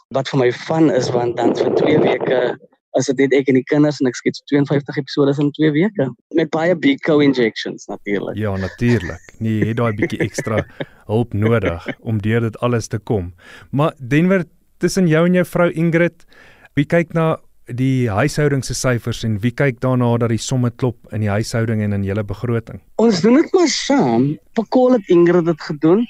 Wat 0.09 0.29
vir 0.29 0.39
my 0.39 0.53
fun 0.53 0.91
is 0.91 1.11
want 1.11 1.37
dan 1.37 1.57
vir 1.57 1.75
2 1.75 1.99
weke 1.99 2.59
as 2.99 3.09
dit 3.09 3.23
net 3.25 3.35
ek 3.37 3.51
en 3.51 3.59
die 3.59 3.67
kinders 3.69 4.01
en 4.03 4.11
ek 4.11 4.19
skiet 4.19 4.41
52 4.51 4.99
episode 5.01 5.35
in 5.41 5.53
2 5.57 5.71
weke 5.77 6.09
met 6.39 6.51
baie 6.55 6.97
co 7.07 7.21
injections 7.25 7.87
natuurlik. 7.89 8.37
Ja, 8.37 8.55
natuurlik. 8.57 9.23
Nee, 9.39 9.61
jy 9.63 9.71
het 9.73 9.81
daai 9.81 9.93
bietjie 9.97 10.21
ekstra 10.25 10.63
hulp 11.11 11.33
nodig 11.35 11.87
om 12.01 12.21
deur 12.23 12.45
dit 12.49 12.59
alles 12.61 12.89
te 12.93 12.99
kom. 12.99 13.33
Maar 13.71 13.95
Denver 13.99 14.45
tussen 14.79 15.09
jou 15.09 15.25
en 15.27 15.35
jou 15.39 15.47
vrou 15.47 15.71
Ingrid, 15.71 16.27
wie 16.77 16.85
kyk 16.89 17.15
na 17.15 17.37
die 17.71 18.11
huishouding 18.11 18.65
se 18.67 18.75
syfers 18.75 19.23
en 19.25 19.39
wie 19.41 19.53
kyk 19.55 19.79
daarna 19.81 20.11
dat 20.19 20.33
die 20.33 20.41
somme 20.43 20.71
klop 20.71 20.99
in 21.15 21.23
die 21.23 21.31
huishouding 21.31 21.83
en 21.85 21.95
in 21.97 22.05
julle 22.05 22.25
begroting? 22.27 22.83
Ons 23.01 23.23
doen 23.23 23.39
dit 23.39 23.55
maar 23.55 23.71
saam. 23.71 24.33
Pakol 24.59 24.99
het 24.99 25.09
Ingrid 25.13 25.47
dit 25.47 25.69
gedoen 25.69 26.05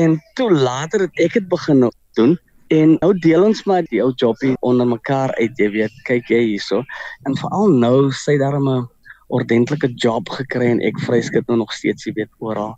en 0.00 0.18
toe 0.34 0.50
later 0.52 1.06
het 1.06 1.24
ek 1.26 1.38
dit 1.38 1.48
begin 1.52 1.86
doen 2.16 2.36
En 2.74 2.96
nou 3.00 3.12
deel 3.22 3.44
ons 3.46 3.62
maar 3.64 3.86
die 3.90 4.02
ou 4.02 4.12
jobbie 4.18 4.56
onder 4.66 4.88
mekaar 4.88 5.34
uit, 5.38 5.54
jy 5.58 5.70
weet, 5.70 5.98
kyk 6.08 6.30
jy 6.32 6.42
hierso. 6.52 6.82
En 7.28 7.38
veral 7.38 7.74
nou 7.78 8.12
sy 8.12 8.36
daar 8.38 8.58
'n 8.58 8.88
ordentlike 9.28 9.90
job 9.94 10.28
gekry 10.28 10.70
en 10.70 10.80
ek 10.80 10.98
vryskut 11.02 11.46
nou 11.48 11.58
nog 11.58 11.72
steeds, 11.72 12.06
jy 12.06 12.12
weet, 12.14 12.30
oral. 12.38 12.76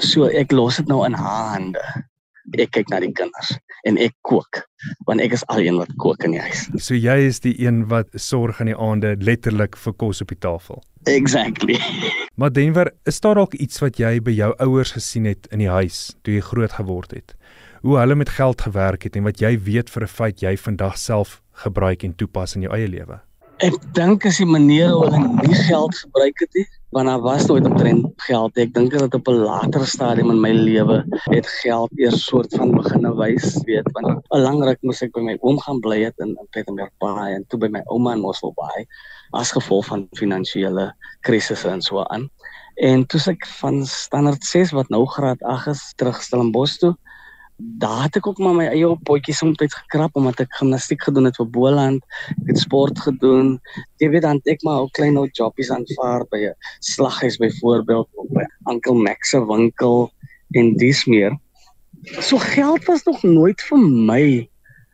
So 0.00 0.28
ek 0.28 0.52
los 0.52 0.76
dit 0.76 0.88
nou 0.88 1.04
in 1.06 1.12
haar 1.12 1.52
hande. 1.54 1.84
Ek 2.58 2.70
kyk 2.76 2.90
na 2.92 3.00
die 3.00 3.12
kinders 3.12 3.56
en 3.88 3.96
ek 3.98 4.12
kook 4.20 4.60
want 5.08 5.20
ek 5.20 5.32
is 5.32 5.44
alleen 5.48 5.78
wat 5.80 5.88
kook 5.96 6.24
in 6.24 6.34
die 6.36 6.40
huis. 6.40 6.68
So 6.76 6.94
jy 6.94 7.16
is 7.26 7.40
die 7.40 7.54
een 7.56 7.86
wat 7.88 8.08
sorg 8.20 8.60
in 8.60 8.66
die 8.66 8.76
aande 8.76 9.16
letterlik 9.16 9.76
vir 9.76 9.92
kos 9.92 10.20
op 10.20 10.28
die 10.28 10.40
tafel. 10.40 10.82
Exactly. 11.08 11.78
Maar 12.36 12.52
Denver, 12.52 12.92
is 13.04 13.20
daar 13.20 13.34
dalk 13.34 13.54
iets 13.54 13.80
wat 13.80 13.98
jy 14.00 14.20
by 14.20 14.32
jou 14.36 14.52
ouers 14.58 14.92
gesien 14.92 15.24
het 15.24 15.48
in 15.52 15.64
die 15.64 15.72
huis 15.72 16.14
toe 16.22 16.34
jy 16.34 16.44
groot 16.44 16.76
geword 16.76 17.16
het? 17.16 17.34
Hoe 17.84 17.98
hulle 17.98 18.14
met 18.14 18.28
geld 18.28 18.60
gewerk 18.60 19.02
het 19.02 19.16
en 19.16 19.26
wat 19.28 19.40
jy 19.44 19.58
weet 19.60 19.90
vir 19.92 20.02
'n 20.02 20.16
feit 20.18 20.40
jy 20.40 20.56
vandag 20.56 20.96
self 20.98 21.42
gebruik 21.64 22.02
en 22.02 22.14
toepas 22.16 22.54
in 22.56 22.62
jou 22.62 22.72
eie 22.72 22.88
lewe? 22.88 23.20
Ek 23.58 23.74
dink 23.92 24.24
as 24.26 24.38
die 24.40 24.46
manier 24.48 24.88
hoe 24.88 25.04
hulle 25.04 25.20
nie 25.20 25.54
geld 25.68 25.94
gebruik 25.94 26.40
het 26.40 26.54
nie, 26.54 26.64
want 26.96 27.06
daar 27.06 27.20
was 27.20 27.46
nooit 27.46 27.66
omtrent 27.66 28.06
geld. 28.16 28.56
Ek 28.56 28.72
dink 28.74 28.90
dat 28.90 29.14
op 29.14 29.28
'n 29.28 29.44
later 29.44 29.86
stadium 29.86 30.30
in 30.30 30.40
my 30.40 30.52
lewe 30.52 31.04
het 31.28 31.46
geld 31.46 31.90
eers 31.98 32.24
soort 32.24 32.56
van 32.56 32.72
begine 32.72 33.14
wys, 33.14 33.60
weet, 33.66 33.92
want 33.92 34.06
'n 34.32 34.40
lang 34.40 34.64
ruk 34.64 34.82
moes 34.82 35.02
ek 35.02 35.12
by 35.12 35.20
my 35.20 35.36
oom 35.40 35.60
gaan 35.60 35.80
bly 35.80 36.02
het 36.04 36.18
in 36.18 36.28
in 36.28 36.48
Pietermaritzburg 36.50 37.36
en 37.36 37.44
toe 37.48 37.58
by 37.58 37.68
my 37.68 37.82
ouma 37.92 38.12
in 38.12 38.20
Mosselbaai 38.20 38.86
as 39.32 39.52
gevolg 39.52 39.86
van 39.86 40.08
finansiële 40.16 40.94
krisisse 41.20 41.68
en 41.68 41.82
so 41.82 42.02
aan. 42.02 42.30
En 42.76 43.06
toe 43.06 43.20
ek 43.26 43.46
van 43.46 43.84
standaard 43.86 44.42
6 44.44 44.72
wat 44.72 44.88
nou 44.88 45.06
graad 45.06 45.42
8 45.42 45.66
is, 45.66 45.92
terugstel 45.96 46.40
in 46.40 46.50
Bos 46.50 46.78
toe, 46.78 46.96
daar 47.56 48.02
het 48.02 48.16
ek 48.16 48.26
ook 48.26 48.38
maar 48.42 48.54
my 48.56 48.66
eie 48.66 48.88
potjies 49.06 49.38
soms 49.38 49.60
gekrap 49.62 50.16
omdat 50.18 50.40
ek 50.42 50.56
gimnastiek 50.58 51.02
gedoen 51.06 51.28
het 51.28 51.36
vir 51.38 51.50
Boland, 51.54 52.02
ek 52.42 52.50
het 52.50 52.58
sport 52.58 52.98
gedoen. 52.98 53.58
Jy 54.02 54.10
weet 54.10 54.26
dan 54.26 54.40
ek 54.50 54.64
maar 54.66 54.82
ook 54.84 54.94
klein 54.98 55.18
ou 55.20 55.28
jobbies 55.30 55.70
aanvaar 55.70 56.26
by 56.32 56.50
'n 56.50 56.54
slaghuis 56.80 57.38
byvoorbeeld 57.38 58.08
of 58.14 58.26
by 58.34 58.44
Uncle 58.70 58.98
Max 58.98 59.30
se 59.30 59.40
winkel 59.46 60.10
en 60.54 60.74
dis 60.76 61.04
meer. 61.04 61.38
So 62.20 62.38
geld 62.38 62.84
was 62.84 63.04
nog 63.04 63.22
nooit 63.22 63.60
vir 63.62 63.78
my 63.78 64.48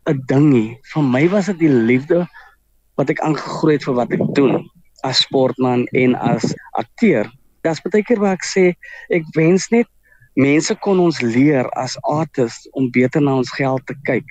'n 0.07 0.23
ding 0.27 0.53
nie. 0.53 0.79
Vir 0.93 1.03
my 1.03 1.29
was 1.29 1.47
dit 1.47 1.59
die 1.59 1.73
liefde 1.73 2.29
wat 2.97 3.11
ek 3.11 3.21
aangegroei 3.21 3.75
het 3.75 3.85
vir 3.85 3.95
wat 3.95 4.13
ek 4.13 4.35
doen 4.35 4.69
as 5.03 5.23
sportman 5.25 5.87
en 5.93 6.15
as 6.15 6.55
akteur. 6.73 7.31
Dit's 7.63 7.81
baie 7.81 8.05
keer 8.05 8.21
waar 8.21 8.37
ek 8.37 8.45
sê 8.45 8.75
ek 9.09 9.25
wens 9.35 9.71
net 9.71 9.87
mense 10.39 10.75
kon 10.85 11.01
ons 11.01 11.21
leer 11.23 11.67
as 11.79 11.97
artists 12.03 12.69
om 12.79 12.91
beter 12.91 13.23
na 13.23 13.37
ons 13.41 13.51
geld 13.57 13.83
te 13.87 13.97
kyk. 14.07 14.29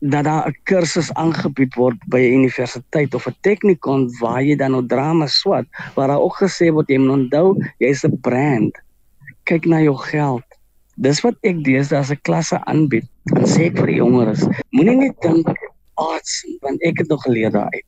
Dat 0.00 0.24
daar 0.24 0.48
'n 0.48 0.56
kursus 0.64 1.12
aangebied 1.14 1.74
word 1.74 1.98
by 2.08 2.20
'n 2.20 2.40
universiteit 2.40 3.14
of 3.14 3.26
'n 3.26 3.36
teknikon 3.42 4.10
waar 4.20 4.42
jy 4.42 4.56
dan 4.56 4.72
nou 4.72 4.86
drama 4.86 5.26
swat, 5.26 5.66
waar 5.94 6.08
daar 6.08 6.20
ook 6.20 6.36
gesê 6.40 6.72
word 6.72 6.88
jy 6.88 6.98
moet 6.98 7.18
onthou 7.18 7.56
jy's 7.78 8.04
'n 8.04 8.20
brand. 8.20 8.72
Kyk 9.44 9.66
na 9.66 9.80
jou 9.80 9.96
geld. 9.96 10.44
Dis 10.96 11.20
wat 11.20 11.36
ek 11.42 11.64
deesdae 11.64 11.98
as 11.98 12.10
'n 12.10 12.20
klasse 12.22 12.64
aanbied. 12.64 13.06
Dan 13.24 13.44
sê 13.44 13.66
ek 13.66 13.76
vir 13.76 13.90
jongeres, 13.90 14.46
moenie 14.70 14.96
net 14.96 15.20
dink 15.20 15.46
arts 15.94 16.46
want 16.60 16.82
ek 16.82 16.98
het 16.98 17.08
nog 17.08 17.22
geleer 17.22 17.50
daai 17.50 17.82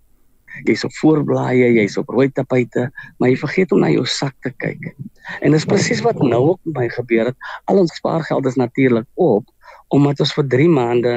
jy's 0.67 0.85
op 0.85 0.95
voorblaaie, 1.01 1.73
jy's 1.79 1.97
op 2.01 2.11
rooi 2.13 2.29
tapuite, 2.35 2.89
maar 3.19 3.33
jy 3.33 3.39
vergeet 3.41 3.73
om 3.73 3.83
na 3.83 3.91
jou 3.93 4.05
sak 4.09 4.35
te 4.45 4.53
kyk. 4.63 4.93
En 5.41 5.55
dis 5.55 5.67
presies 5.69 6.03
wat 6.05 6.21
nou 6.23 6.41
ook 6.53 6.61
met 6.65 6.77
my 6.83 6.89
gebeur 6.93 7.31
het. 7.31 7.49
Al 7.71 7.83
ons 7.85 7.95
spaargeld 8.01 8.47
is 8.47 8.59
natuurlik 8.61 9.09
op 9.15 9.49
omdat 9.93 10.21
ons 10.25 10.33
vir 10.33 10.47
3 10.49 10.69
maande, 10.73 11.11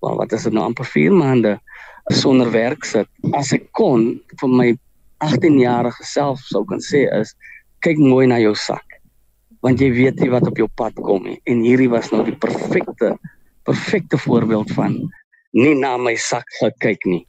wel 0.00 0.18
wat 0.20 0.32
is 0.32 0.44
dit 0.46 0.54
nou 0.54 0.68
amper 0.70 0.86
4 0.86 1.12
maande 1.12 1.56
sonder 2.14 2.50
werk 2.50 2.84
sit. 2.86 3.08
As 3.34 3.50
ek 3.52 3.66
kon 3.74 4.12
vir 4.40 4.52
my 4.52 4.68
18-jarige 5.26 6.04
self 6.06 6.44
sou 6.46 6.62
kan 6.68 6.82
sê 6.84 7.08
is 7.18 7.34
kyk 7.82 7.98
mooi 7.98 8.28
na 8.30 8.38
jou 8.38 8.54
sak. 8.54 9.00
Want 9.66 9.82
jy 9.82 9.90
weet 9.96 10.22
nie 10.22 10.30
wat 10.30 10.46
op 10.46 10.60
jou 10.60 10.68
pad 10.78 10.94
kom 11.02 11.26
nie. 11.26 11.40
En 11.50 11.64
hierdie 11.66 11.90
was 11.90 12.12
nou 12.14 12.22
die 12.26 12.36
perfekte 12.38 13.16
perfekte 13.68 14.16
voorbeeld 14.16 14.70
van 14.72 14.94
nie 15.52 15.74
na 15.76 15.96
my 16.00 16.14
sak 16.16 16.46
gekyk 16.60 17.04
nie. 17.04 17.24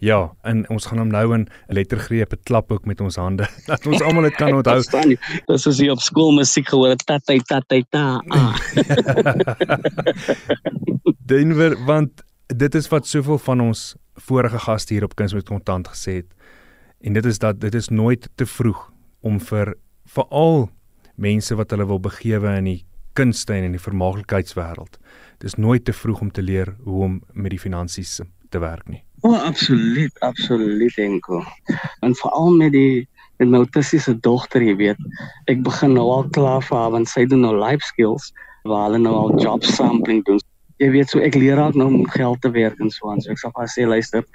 Ja, 0.00 0.30
en 0.48 0.62
ons 0.72 0.86
gaan 0.88 1.02
hom 1.02 1.10
nou 1.12 1.26
in 1.36 1.42
lettergrepe 1.68 2.38
klap 2.48 2.72
ook 2.72 2.86
met 2.88 3.00
ons 3.04 3.18
hande. 3.20 3.44
Dat 3.68 3.84
ons 3.86 4.00
almal 4.00 4.30
dit 4.30 4.38
kan 4.40 4.54
onthou. 4.56 4.80
Dis 5.50 5.66
soos 5.66 5.80
jy 5.80 5.90
op 5.92 6.00
skool 6.00 6.32
musiek 6.38 6.70
gehoor 6.72 6.94
het, 6.94 7.04
tatai 7.04 7.40
tatai 7.44 7.82
ta. 7.92 8.04
Ah. 8.32 8.56
Denver, 11.30 11.76
want 11.84 12.24
dit 12.48 12.74
is 12.74 12.88
wat 12.88 13.06
soveel 13.06 13.38
van 13.44 13.60
ons 13.68 13.92
vorige 14.24 14.58
gaste 14.64 14.96
hier 14.96 15.04
op 15.04 15.14
Kuns 15.20 15.36
met 15.36 15.48
Kontant 15.48 15.92
gesê 15.92 16.22
het. 16.22 16.32
En 17.04 17.12
dit 17.12 17.28
is 17.28 17.38
dat 17.38 17.60
dit 17.60 17.74
is 17.76 17.88
nooit 17.92 18.28
te 18.40 18.48
vroeg 18.48 18.80
om 19.20 19.36
vir 19.40 19.74
veral 20.08 20.70
mense 21.20 21.54
wat 21.54 21.76
hulle 21.76 21.86
wil 21.86 22.00
begewe 22.00 22.56
in 22.56 22.72
die 22.72 22.80
kunste 23.12 23.52
en 23.52 23.68
in 23.68 23.76
die 23.76 23.84
vermaaklikheidswêreld. 23.84 24.96
Dit 25.38 25.52
is 25.52 25.60
nooit 25.60 25.84
te 25.84 25.92
vroeg 25.92 26.24
om 26.24 26.32
te 26.32 26.42
leer 26.42 26.74
hoe 26.88 27.04
om 27.04 27.20
met 27.32 27.52
die 27.52 27.60
finansies 27.60 28.20
te 28.48 28.58
werk 28.64 28.88
nie. 28.88 29.04
Oh, 29.20 29.36
absoluut, 29.36 30.20
absoluut 30.20 30.96
enko. 30.96 31.42
En 32.00 32.14
veral 32.14 32.54
met 32.56 32.72
die 32.72 33.08
met 33.40 33.48
my 33.48 33.62
autistiese 33.64 34.12
dogter, 34.20 34.60
jy 34.60 34.74
weet, 34.76 35.00
ek 35.48 35.62
begin 35.64 35.94
nou 35.96 36.06
al 36.12 36.26
klaar 36.36 36.60
vir 36.64 36.76
haar 36.76 36.90
want 36.92 37.08
sy 37.08 37.24
doen 37.28 37.40
nou 37.46 37.54
life 37.56 37.84
skills 37.88 38.26
waar 38.68 38.90
hulle 38.90 39.00
nou 39.00 39.14
al 39.16 39.38
job 39.40 39.64
sampling 39.64 40.20
doen. 40.26 40.40
Jy 40.80 40.90
weet 40.92 41.12
so 41.12 41.20
ek 41.24 41.36
leer 41.36 41.60
haar 41.60 41.76
nou 41.76 41.86
om 41.88 42.04
geld 42.12 42.40
te 42.44 42.50
werk 42.52 42.80
en 42.80 42.92
so 42.92 43.08
aan. 43.12 43.20
So 43.24 43.32
ek 43.32 43.40
sê 43.40 43.48
vir 43.48 43.62
haar 43.62 43.72
sê 43.72 43.86
luister, 43.88 44.26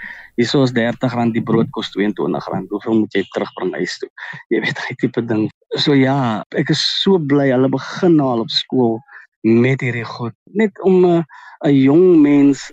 hierso 0.42 0.64
is 0.66 0.74
R30 0.74 1.34
die 1.38 1.46
brood 1.46 1.70
kos 1.74 1.90
R22. 1.94 2.70
Hoeveel 2.74 3.00
moet 3.00 3.18
jy 3.18 3.24
terugbring 3.34 3.74
huis 3.78 3.98
toe? 4.02 4.10
Jy 4.54 4.62
weet 4.66 4.82
daai 4.82 4.98
tipe 5.02 5.26
ding. 5.26 5.48
So 5.78 5.98
ja, 5.98 6.42
ek 6.58 6.74
is 6.74 6.82
so 7.04 7.22
bly 7.22 7.52
hulle 7.54 7.70
begin 7.74 8.18
nou 8.18 8.32
al 8.34 8.46
op 8.46 8.54
skool 8.54 9.00
met 9.46 9.86
hierdie 9.86 10.06
goed. 10.06 10.34
Net 10.58 10.74
om 10.82 11.06
'n 11.06 11.22
uh, 11.22 11.74
jong 11.74 12.22
mens 12.22 12.72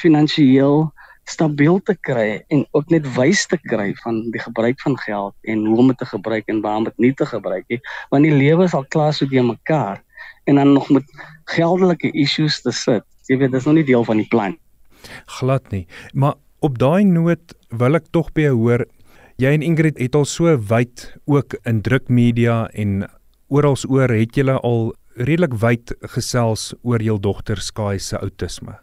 finansiëel 0.00 0.90
stabiel 1.30 1.80
te 1.86 1.94
kry 2.08 2.42
en 2.50 2.64
ook 2.76 2.90
net 2.90 3.06
wys 3.16 3.46
te 3.50 3.58
kry 3.70 3.92
van 4.02 4.22
die 4.34 4.42
gebruik 4.42 4.80
van 4.82 4.98
geld 4.98 5.34
en 5.52 5.64
hoe 5.66 5.78
om 5.78 5.90
dit 5.92 5.98
te 6.02 6.08
gebruik 6.10 6.48
en 6.50 6.60
waar 6.64 6.82
om 6.82 6.86
dit 6.90 7.02
nie 7.06 7.14
te 7.14 7.26
gebruik 7.26 7.66
nie 7.72 7.80
want 8.10 8.26
die 8.26 8.34
lewe 8.34 8.66
is 8.66 8.76
al 8.76 8.86
klaar 8.90 9.14
so 9.16 9.28
deur 9.30 9.46
mekaar 9.46 10.02
en 10.50 10.60
dan 10.60 10.72
nog 10.72 10.90
met 10.90 11.04
geldelike 11.44 12.10
issues 12.12 12.60
te 12.62 12.72
sit. 12.74 13.04
Jy 13.28 13.38
weet 13.38 13.52
dis 13.54 13.66
nog 13.68 13.76
nie 13.78 13.86
deel 13.86 14.04
van 14.04 14.20
die 14.20 14.28
plan. 14.30 14.56
Glad 15.38 15.70
nie. 15.70 15.86
Maar 16.12 16.34
op 16.60 16.78
daai 16.80 17.04
noot 17.04 17.54
wil 17.70 17.98
ek 17.98 18.10
tog 18.14 18.32
by 18.36 18.48
jou 18.48 18.56
hoor 18.58 18.84
jy 19.40 19.54
en 19.56 19.64
Ingrid 19.64 19.96
het 20.00 20.16
al 20.18 20.26
so 20.28 20.52
wyd 20.68 21.06
ook 21.30 21.56
in 21.68 21.80
drukmedia 21.86 22.66
en 22.76 23.06
oral 23.48 23.78
oor 23.88 24.12
het 24.12 24.36
julle 24.36 24.58
al 24.60 24.90
redelik 25.16 25.54
wyd 25.62 25.94
gesels 26.12 26.70
oor 26.82 27.00
jou 27.02 27.16
dogter 27.22 27.62
Sky 27.64 27.96
se 28.02 28.18
outisme 28.20 28.76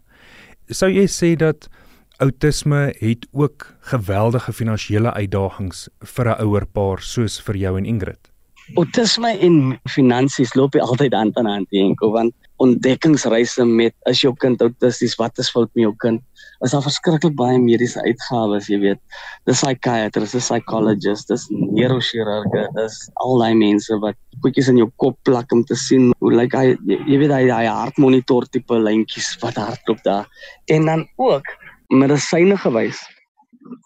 sou 0.74 0.90
jy 0.90 1.06
sê 1.12 1.36
dat 1.38 1.70
outisme 2.18 2.94
het 3.00 3.28
ook 3.32 3.68
geweldige 3.80 4.54
finansiële 4.54 5.14
uitdagings 5.14 5.90
vir 6.00 6.26
'n 6.30 6.42
ouer 6.42 6.66
paar 6.66 7.02
soos 7.02 7.42
vir 7.42 7.56
jou 7.56 7.78
en 7.78 7.86
Ingrid. 7.86 8.32
Outisme 8.76 9.38
en 9.40 9.80
finansies 9.90 10.54
loop 10.54 10.76
altyd 10.76 11.14
hand 11.14 11.38
aan 11.38 11.46
hand 11.46 11.72
nie, 11.72 11.96
want 12.00 12.34
ontdekkingsreise 12.56 13.66
met 13.66 13.94
is 14.10 14.22
jou 14.22 14.34
kind 14.34 14.62
autisties, 14.62 15.16
wat 15.16 15.38
is 15.38 15.50
fout 15.50 15.70
met 15.74 15.84
jou 15.84 15.96
kind? 15.96 16.22
Is 16.66 16.72
daar 16.72 16.82
verskriklik 16.82 17.36
baie 17.36 17.60
mediese 17.60 18.02
uitgawes, 18.02 18.68
jy 18.68 18.80
weet. 18.80 19.00
Dis 19.46 19.62
psychiatrist, 19.62 20.34
dis 20.34 20.48
psychologist, 20.48 21.28
dis 21.28 21.46
neurochirurge, 21.50 22.68
dis 22.76 23.10
al 23.14 23.38
daai 23.38 23.54
mense 23.56 24.00
wat 24.02 24.18
goedjies 24.42 24.68
in 24.70 24.78
jou 24.78 24.90
kop 24.96 25.18
plak 25.24 25.52
om 25.52 25.64
te 25.64 25.76
sien 25.76 26.12
hoe 26.20 26.32
lyk 26.32 26.54
like 26.54 26.58
hy 26.58 26.98
jy 27.12 27.18
weet 27.18 27.32
hy 27.32 27.44
hy 27.50 27.66
hartmonitor 27.66 28.46
tipe 28.50 28.74
lyntjies 28.74 29.38
wat 29.42 29.56
hardloop 29.56 30.04
daar. 30.04 30.28
En 30.66 30.86
dan 30.86 31.08
ook 31.16 31.46
medisyne 31.94 32.58
gewys. 32.58 33.00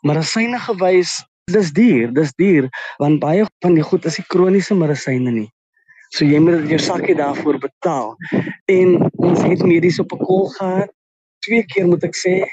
Medisyne 0.03 0.59
gewys 0.59 1.21
dis 1.51 1.71
duur, 1.73 2.11
dis 2.13 2.31
duur 2.37 2.69
want 3.01 3.19
baie 3.19 3.45
van 3.63 3.75
die 3.75 3.83
goed 3.83 4.05
is 4.05 4.19
die 4.19 4.27
kroniese 4.29 4.75
medisyne 4.77 5.31
nie. 5.31 5.49
So 6.11 6.25
jy 6.27 6.39
moet 6.43 6.67
jou 6.69 6.79
sakkie 6.79 7.15
daarvoor 7.15 7.59
betaal. 7.63 8.15
En 8.71 8.97
ons 9.23 9.43
het 9.43 9.63
medies 9.63 9.99
op 9.99 10.11
'n 10.13 10.25
kol 10.25 10.49
gehad. 10.57 10.91
Twee 11.45 11.63
keer 11.65 11.87
moet 11.87 12.03
ek 12.03 12.15
sê 12.15 12.45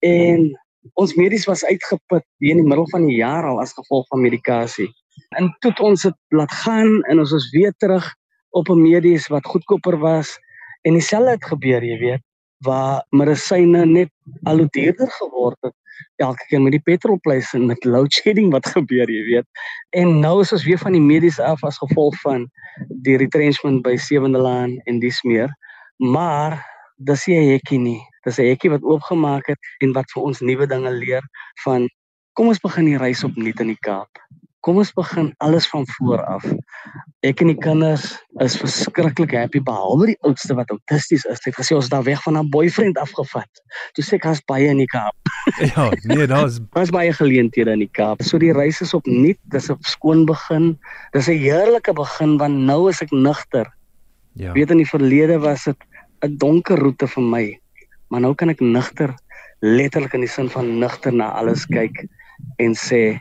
en 0.00 0.52
ons 0.94 1.14
medies 1.14 1.46
was 1.46 1.64
uitgeput 1.64 2.24
in 2.40 2.56
die 2.56 2.66
middel 2.66 2.88
van 2.90 3.06
die 3.06 3.16
jaar 3.16 3.44
al 3.44 3.60
as 3.60 3.72
gevolg 3.72 4.06
van 4.08 4.20
medikasie. 4.20 4.88
En 5.36 5.56
toe 5.60 5.70
het 5.70 5.80
ons 5.80 6.02
dit 6.02 6.14
laat 6.28 6.52
gaan 6.52 7.02
en 7.02 7.18
ons 7.18 7.32
is 7.32 7.50
weer 7.50 7.72
terug 7.78 8.14
op 8.50 8.68
'n 8.68 8.82
medies 8.82 9.26
wat 9.28 9.44
goedkoper 9.44 9.98
was 9.98 10.38
en 10.82 10.92
dieselfde 10.92 11.30
het 11.30 11.44
gebeur, 11.44 11.82
jy 11.84 11.98
weet, 11.98 12.22
waar 12.64 13.04
medisyne 13.10 13.84
net 13.86 14.10
al 14.44 14.58
hoe 14.58 14.68
duurder 14.70 15.10
geword 15.10 15.58
het 15.60 15.74
elke 16.16 16.44
keer 16.48 16.60
met 16.60 16.72
die 16.76 16.82
petrolpryse 16.84 17.56
en 17.56 17.66
met 17.66 17.84
load 17.84 18.12
shedding 18.12 18.50
wat 18.52 18.66
gebeur, 18.76 19.10
jy 19.10 19.24
weet. 19.30 19.46
En 19.96 20.20
nou 20.20 20.40
is 20.40 20.52
ons 20.52 20.64
weer 20.64 20.80
van 20.80 20.96
die 20.96 21.02
medies 21.02 21.40
af 21.40 21.64
as 21.64 21.80
gevolg 21.82 22.16
van 22.24 22.46
die 23.04 23.16
retrenchment 23.20 23.82
by 23.84 23.96
Sewende 24.00 24.40
Laan 24.40 24.76
en 24.84 25.00
dis 25.00 25.20
meer. 25.28 25.52
Maar 25.96 26.58
dis 26.96 27.26
nie 27.26 27.38
'n 27.40 27.52
hekkie 27.52 27.78
nie. 27.78 28.00
Dis 28.24 28.38
'n 28.38 28.48
hekkie 28.48 28.70
wat 28.70 28.82
oopgemaak 28.82 29.46
het 29.46 29.60
en 29.80 29.92
wat 29.92 30.10
vir 30.14 30.22
ons 30.22 30.40
nuwe 30.40 30.66
dinge 30.66 30.90
leer 30.90 31.22
van 31.64 31.88
kom 32.32 32.48
ons 32.48 32.60
begin 32.60 32.84
die 32.84 32.98
reis 32.98 33.24
opnuut 33.24 33.60
in 33.60 33.72
die 33.72 33.80
Kaap. 33.80 34.12
Kom 34.66 34.80
ons 34.82 34.90
begin 34.98 35.28
alles 35.46 35.68
van 35.70 35.84
voor 35.94 36.24
af. 36.26 36.44
Ek 37.22 37.38
en 37.42 37.52
die 37.52 37.58
kinders 37.62 38.08
is 38.42 38.56
verskriklik 38.58 39.30
happy 39.36 39.60
behalwe 39.62 40.08
die 40.10 40.16
oudste 40.26 40.56
wat 40.58 40.72
autisties 40.74 41.22
is. 41.30 41.38
Hy 41.44 41.52
het 41.52 41.58
gesê 41.60 41.76
ons 41.76 41.90
daar 41.92 42.02
weg 42.06 42.18
van 42.24 42.34
'n 42.40 42.50
boyfriend 42.50 42.98
afgevat. 42.98 43.62
Toe 43.94 44.04
sê 44.04 44.18
ek 44.18 44.26
as 44.26 44.42
baie 44.50 44.66
in 44.66 44.82
die 44.82 44.90
Kaap. 44.90 45.14
ja, 45.70 45.86
nee, 46.10 46.26
daar's 46.26 46.58
daar's 46.74 46.90
baie 46.98 47.12
geleenthede 47.14 47.70
in 47.70 47.84
die 47.86 47.94
Kaap. 47.94 48.22
So 48.26 48.42
die 48.42 48.52
reis 48.52 48.82
is 48.82 48.94
opnuut, 48.94 49.38
dis 49.54 49.70
'n 49.70 49.78
skoon 49.86 50.26
begin. 50.26 50.74
Dis 51.12 51.28
'n 51.28 51.38
heerlike 51.38 51.94
begin 51.94 52.36
want 52.38 52.58
nou 52.66 52.90
is 52.90 53.02
ek 53.02 53.10
nugter. 53.10 53.70
Ja. 54.34 54.52
Weet 54.52 54.70
in 54.70 54.82
die 54.82 54.90
verlede 54.90 55.38
was 55.38 55.64
dit 55.64 55.78
'n 56.26 56.36
donker 56.42 56.78
roete 56.78 57.06
vir 57.06 57.22
my. 57.22 57.60
Maar 58.10 58.20
nou 58.20 58.34
kan 58.34 58.50
ek 58.50 58.60
nugter 58.60 59.14
letterlik 59.60 60.14
in 60.14 60.26
die 60.26 60.28
sin 60.28 60.50
van 60.50 60.78
nugter 60.78 61.12
na 61.12 61.30
alles 61.38 61.66
kyk 61.66 62.08
en 62.58 62.74
sê 62.74 63.20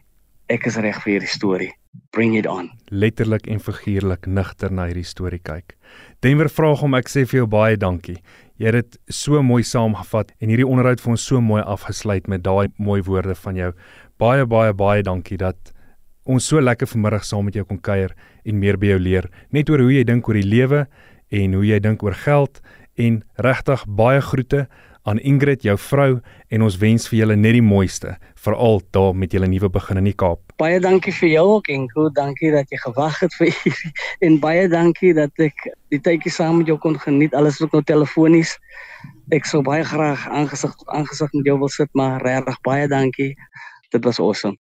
ek 0.52 0.68
is 0.70 0.78
reg 0.82 0.98
vir 1.04 1.16
hierdie 1.16 1.32
storie. 1.32 1.72
Bring 2.14 2.36
it 2.38 2.48
on. 2.48 2.70
Letterlik 2.92 3.48
en 3.52 3.62
figuurlik 3.64 4.28
nugter 4.28 4.72
na 4.72 4.88
hierdie 4.90 5.08
storie 5.08 5.40
kyk. 5.40 5.76
Denver 6.24 6.50
vra 6.52 6.74
hom 6.78 6.98
ek 6.98 7.10
sê 7.12 7.26
vir 7.26 7.42
jou 7.42 7.48
baie 7.50 7.78
dankie. 7.80 8.18
Jy 8.60 8.72
het 8.72 8.78
dit 8.78 8.98
so 9.12 9.42
mooi 9.44 9.64
saamgevat 9.68 10.32
en 10.40 10.52
hierdie 10.52 10.68
onderhoud 10.68 11.02
vir 11.04 11.16
ons 11.16 11.28
so 11.28 11.42
mooi 11.44 11.64
afgesluit 11.64 12.30
met 12.32 12.44
daai 12.44 12.70
mooi 12.78 13.02
woorde 13.04 13.36
van 13.36 13.58
jou. 13.60 13.72
Baie 14.22 14.46
baie 14.48 14.74
baie 14.74 15.04
dankie 15.04 15.40
dat 15.42 15.74
ons 16.26 16.46
so 16.48 16.62
lekker 16.62 16.90
vanmiddag 16.90 17.26
saam 17.26 17.46
met 17.46 17.58
jou 17.58 17.66
kon 17.68 17.82
kuier 17.82 18.16
en 18.46 18.60
meer 18.60 18.80
by 18.82 18.94
jou 18.94 19.02
leer, 19.02 19.28
net 19.54 19.70
oor 19.70 19.84
hoe 19.84 19.94
jy 19.94 20.06
dink 20.08 20.28
oor 20.30 20.40
die 20.40 20.48
lewe 20.48 20.86
en 21.36 21.54
hoe 21.58 21.66
jy 21.68 21.80
dink 21.84 22.04
oor 22.06 22.16
geld 22.18 22.62
en 22.98 23.22
regtig 23.44 23.84
baie 24.00 24.22
groete 24.24 24.66
aan 25.06 25.20
Ingrid, 25.22 25.62
jou 25.66 25.76
vrou 25.78 26.12
en 26.50 26.66
ons 26.66 26.78
wens 26.82 27.06
vir 27.12 27.20
julle 27.20 27.36
net 27.38 27.54
die 27.58 27.64
mooiste, 27.66 28.16
veral 28.42 28.82
daar 28.96 29.14
met 29.14 29.34
julle 29.36 29.50
nuwe 29.50 29.70
begin 29.70 30.02
in 30.02 30.10
die 30.10 30.16
Kaap. 30.18 30.42
Baie 30.62 30.80
dankie 30.82 31.14
vir 31.14 31.30
jou 31.30 31.46
ook 31.56 31.70
en 31.74 31.86
goed, 31.94 32.16
dankie 32.18 32.52
dat 32.56 32.74
jy 32.74 32.80
gewag 32.82 33.20
het 33.22 33.38
vir 33.38 33.52
hierdie 33.52 33.94
en 34.26 34.40
baie 34.42 34.66
dankie 34.72 35.14
dat 35.18 35.46
ek 35.46 35.68
die 35.94 36.02
tydjie 36.02 36.34
saam 36.34 36.62
met 36.62 36.74
jou 36.74 36.78
kon 36.82 36.98
geniet. 37.02 37.38
Alles 37.38 37.62
ook 37.62 37.78
nou 37.78 37.84
telefonies. 37.86 38.58
Ek 39.36 39.46
sou 39.50 39.62
baie 39.66 39.86
graag 39.86 40.26
aangesig 40.30 40.74
aangesig 40.94 41.34
met 41.38 41.54
jou 41.54 41.60
wil 41.62 41.74
sit, 41.74 41.90
maar 41.94 42.22
regtig 42.26 42.62
baie 42.66 42.90
dankie. 42.90 43.34
Dit 43.94 44.06
was 44.06 44.20
awesome. 44.20 44.58